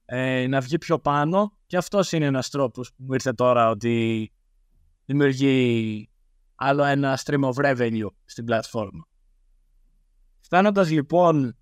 ε, 0.05 0.47
να 0.47 0.61
βγει 0.61 0.79
πιο 0.79 0.99
πάνω, 0.99 1.57
και 1.67 1.77
αυτός 1.77 2.13
είναι 2.13 2.25
ένας 2.25 2.51
τρόπος 2.51 2.89
που 2.89 3.03
μου 3.07 3.13
ήρθε 3.13 3.33
τώρα 3.33 3.69
ότι 3.69 4.33
δημιουργεί 5.05 6.09
άλλο 6.55 6.85
ένα 6.85 7.19
stream 7.25 7.41
of 7.41 7.53
revenue 7.53 8.11
στην 8.25 8.45
πλατφόρμα. 8.45 9.09
Φτάνοντας 10.41 10.91
λοιπόν 10.91 11.57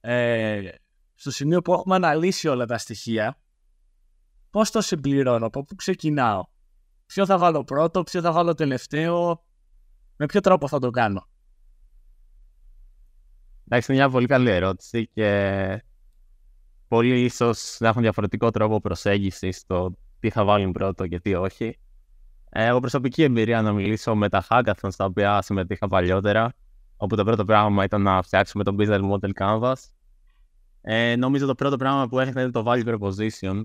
ε, 0.00 0.68
στο 1.14 1.30
σημείο 1.30 1.62
που 1.62 1.72
έχουμε 1.72 1.94
αναλύσει 1.94 2.48
όλα 2.48 2.66
τα 2.66 2.78
στοιχεία, 2.78 3.40
πώς 4.50 4.70
το 4.70 4.80
συμπληρώνω, 4.80 5.46
από 5.46 5.64
πού 5.64 5.74
ξεκινάω, 5.74 6.44
ποιο 7.06 7.26
θα 7.26 7.38
βάλω 7.38 7.64
πρώτο, 7.64 8.02
ποιο 8.02 8.20
θα 8.20 8.32
βάλω 8.32 8.54
τελευταίο, 8.54 9.44
με 10.16 10.26
ποιο 10.26 10.40
τρόπο 10.40 10.68
θα 10.68 10.78
το 10.78 10.90
κάνω. 10.90 11.28
Εντάξει, 13.68 13.92
είναι 13.92 14.00
μια 14.00 14.10
πολύ 14.10 14.26
καλή 14.26 14.50
ερώτηση 14.50 15.08
και 15.14 15.82
πολλοί 16.88 17.24
ίσως 17.24 17.76
να 17.80 17.88
έχουν 17.88 18.02
διαφορετικό 18.02 18.50
τρόπο 18.50 18.80
προσέγγισης 18.80 19.56
στο 19.56 19.96
τι 20.20 20.30
θα 20.30 20.44
βάλουν 20.44 20.72
πρώτο 20.72 21.06
και 21.06 21.20
τι 21.20 21.34
όχι. 21.34 21.78
Ε, 22.50 22.66
έχω 22.66 22.80
προσωπική 22.80 23.22
εμπειρία 23.22 23.62
να 23.62 23.72
μιλήσω 23.72 24.14
με 24.14 24.28
τα 24.28 24.44
hackathons 24.48 24.90
στα 24.90 25.04
οποία 25.04 25.42
συμμετείχα 25.42 25.88
παλιότερα 25.88 26.52
όπου 26.96 27.16
το 27.16 27.24
πρώτο 27.24 27.44
πράγμα 27.44 27.84
ήταν 27.84 28.02
να 28.02 28.22
φτιάξουμε 28.22 28.64
το 28.64 28.74
business 28.78 29.00
model 29.10 29.30
canvas. 29.38 29.74
Ε, 30.80 31.16
νομίζω 31.16 31.46
το 31.46 31.54
πρώτο 31.54 31.76
πράγμα 31.76 32.08
που 32.08 32.18
έρχεται 32.18 32.40
είναι 32.40 32.50
το 32.50 32.64
value 32.66 32.94
proposition. 32.94 33.62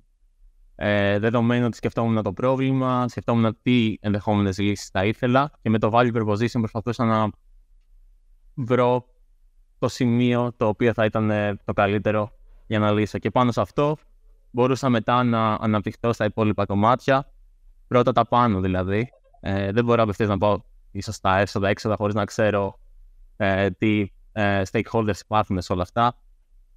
Ε, 0.76 1.20
δεδομένου 1.20 1.66
ότι 1.66 1.76
σκεφτόμουν 1.76 2.24
το 2.24 2.34
πρόβλημα, 2.34 3.08
σκεφτόμουν 3.08 3.58
τι 3.62 3.96
ενδεχόμενες 4.00 4.58
λύσεις 4.58 4.90
θα 4.90 5.06
ήθελα 5.06 5.52
και 5.62 5.70
με 5.70 5.80
το 5.80 5.90
value 5.94 6.14
proposition 6.14 6.52
προσπαθούσα 6.52 7.06
να 7.06 7.30
βρω 8.54 9.06
το 9.80 9.88
σημείο 9.88 10.54
το 10.58 10.68
οποίο 10.68 10.94
θα 10.94 11.06
ήταν 11.06 11.30
ε, 11.30 11.60
το 11.66 11.74
καλύτερο 11.74 12.32
για 12.68 12.80
να 12.80 12.92
λύσω. 12.92 13.18
Και 13.18 13.32
πάνω 13.32 13.52
σε 13.52 13.62
αυτό 13.62 13.98
μπορούσα 14.52 14.90
μετά 14.90 15.24
να 15.24 15.54
αναπτυχθώ 15.54 16.14
στα 16.14 16.26
υπόλοιπα 16.26 16.66
κομμάτια. 16.66 17.32
Πρώτα 17.88 18.12
τα 18.12 18.28
πάνω 18.28 18.60
δηλαδή. 18.60 19.10
Ε, 19.40 19.72
δεν 19.72 19.86
μπορώ 19.86 20.04
απευθείας 20.04 20.30
να 20.30 20.38
πάω 20.38 20.62
ίσως 20.92 21.16
στα 21.16 21.38
έσοδα, 21.38 21.70
έξοδα 21.70 21.96
χωρίς 21.96 22.16
να 22.16 22.26
ξέρω 22.26 22.80
ε, 23.38 23.70
τι 23.70 24.12
ε, 24.32 24.62
stakeholders 24.72 25.20
υπάρχουν 25.24 25.62
σε 25.62 25.74
όλα 25.74 25.82
αυτά. 25.82 26.18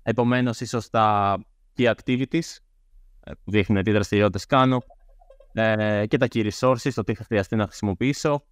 Επομένως, 0.03 0.61
ίσως 0.61 0.91
τα 0.91 1.39
key 1.77 1.93
activities 1.95 2.57
ε, 3.21 3.33
που 3.45 3.51
δείχνουν 3.51 3.83
τι 3.83 3.91
δραστηριότητες 3.91 4.47
κάνω 4.47 4.83
ε, 5.53 6.07
και 6.07 6.17
τα 6.17 6.27
key 6.33 6.51
resources, 6.51 6.91
το 6.95 7.03
τι 7.03 7.15
θα 7.15 7.25
χρειαστεί 7.25 7.57
να 7.57 7.65
χρησιμοποιήσω. 7.65 8.45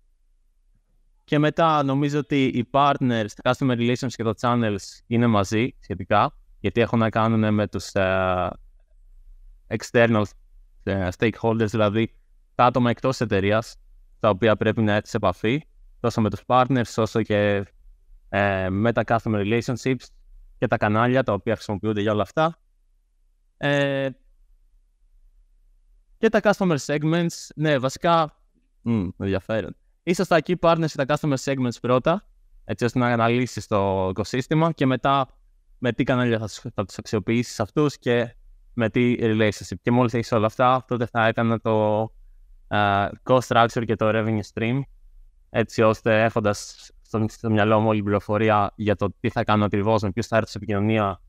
Και 1.24 1.38
μετά 1.38 1.82
νομίζω 1.82 2.18
ότι 2.18 2.44
οι 2.44 2.68
partners, 2.70 3.26
τα 3.42 3.54
customer 3.54 3.76
relations 3.76 4.08
και 4.08 4.22
το 4.22 4.32
channels 4.40 5.00
είναι 5.06 5.26
μαζί 5.26 5.74
σχετικά, 5.80 6.36
γιατί 6.60 6.80
έχουν 6.80 6.98
να 6.98 7.10
κάνουν 7.10 7.54
με 7.54 7.68
τους 7.68 7.92
ε, 7.92 8.50
external 9.66 10.22
stakeholders, 11.18 11.66
δηλαδή 11.66 12.14
τα 12.54 12.64
άτομα 12.64 12.90
εκτός 12.90 13.20
εταιρείας, 13.20 13.76
τα 14.20 14.28
οποία 14.28 14.56
πρέπει 14.56 14.82
να 14.82 14.92
έρθει 14.92 15.08
σε 15.08 15.16
επαφή, 15.16 15.66
τόσο 16.00 16.20
με 16.20 16.30
τους 16.30 16.42
partners 16.46 16.92
όσο 16.96 17.22
και 17.22 17.66
ε, 18.28 18.68
με 18.70 18.92
τα 18.92 19.02
customer 19.06 19.60
relationships 19.60 20.04
και 20.58 20.66
τα 20.66 20.76
κανάλια 20.76 21.22
τα 21.22 21.32
οποία 21.32 21.54
χρησιμοποιούνται 21.54 22.00
για 22.00 22.12
όλα 22.12 22.22
αυτά. 22.22 22.58
Ε, 23.56 24.08
και 26.18 26.28
τα 26.28 26.40
customer 26.42 26.76
segments, 26.76 27.48
ναι, 27.54 27.78
βασικά, 27.78 28.36
mm, 28.84 29.08
ενδιαφέρον. 29.18 29.76
Ίσως 30.02 30.28
τα 30.28 30.38
key 30.44 30.54
partners 30.60 30.86
και 30.94 31.04
τα 31.04 31.16
customer 31.16 31.36
segments 31.44 31.80
πρώτα, 31.80 32.26
έτσι 32.64 32.84
ώστε 32.84 32.98
να 32.98 33.06
αναλύσεις 33.06 33.66
το 33.66 34.08
οικοσύστημα 34.10 34.72
και 34.72 34.86
μετά 34.86 35.28
με 35.78 35.92
τι 35.92 36.04
κανάλια 36.04 36.38
θα, 36.38 36.70
θα 36.74 36.84
τους 36.84 36.98
αξιοποιήσεις 36.98 37.60
αυτούς 37.60 37.98
και 37.98 38.34
με 38.72 38.90
τι 38.90 39.16
relationship. 39.20 39.76
Και 39.82 39.90
μόλις 39.90 40.14
έχεις 40.14 40.32
όλα 40.32 40.46
αυτά, 40.46 40.84
τότε 40.88 41.06
θα 41.06 41.26
έκανα 41.26 41.60
το 41.60 42.02
uh, 42.68 43.08
cost 43.22 43.40
structure 43.40 43.84
και 43.84 43.96
το 43.96 44.10
revenue 44.12 44.40
stream, 44.54 44.80
έτσι 45.50 45.82
ώστε 45.82 46.24
έχοντας 46.24 46.90
στο, 47.02 47.24
στο 47.28 47.50
μυαλό 47.50 47.80
μου 47.80 47.88
όλη 47.88 47.98
η 47.98 48.02
πληροφορία 48.02 48.72
για 48.76 48.96
το 48.96 49.14
τι 49.20 49.30
θα 49.30 49.44
κάνω 49.44 49.64
ακριβώς, 49.64 50.02
με 50.02 50.10
ποιου 50.10 50.24
θα 50.24 50.36
έρθω 50.36 50.50
σε 50.50 50.56
επικοινωνία, 50.56 51.20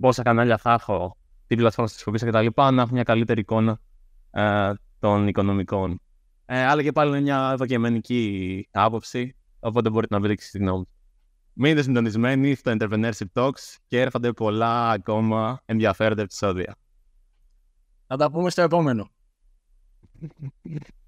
πόσα 0.00 0.22
κανάλια 0.22 0.58
θα 0.58 0.72
έχω, 0.72 1.16
τι 1.46 1.56
πλατφόρμα 1.56 1.90
θα 1.90 1.96
χρησιμοποιήσω 1.96 2.50
κτλ. 2.50 2.74
Να 2.74 2.82
έχω 2.82 2.92
μια 2.92 3.02
καλύτερη 3.02 3.40
εικόνα 3.40 3.80
ε, 4.30 4.72
των 4.98 5.28
οικονομικών. 5.28 6.00
Ε, 6.46 6.64
αλλά 6.64 6.82
και 6.82 6.92
πάλι 6.92 7.10
είναι 7.10 7.20
μια 7.20 7.50
ευακαιμενική 7.52 8.68
άποψη, 8.70 9.36
οπότε 9.60 9.90
μπορείτε 9.90 10.14
να 10.14 10.20
βρείτε 10.20 10.44
τη 10.50 10.58
γνώμη. 10.58 10.84
Μείνετε 11.52 11.82
συντονισμένοι 11.82 12.54
στο 12.54 12.76
Entrepreneurship 12.78 13.26
Talks 13.32 13.76
και 13.86 14.00
έρχονται 14.00 14.32
πολλά 14.32 14.90
ακόμα 14.90 15.62
ενδιαφέροντα 15.64 16.22
επεισόδια. 16.22 16.76
Θα 18.06 18.16
τα 18.16 18.30
πούμε 18.30 18.50
στο 18.50 18.62
επόμενο. 18.62 19.10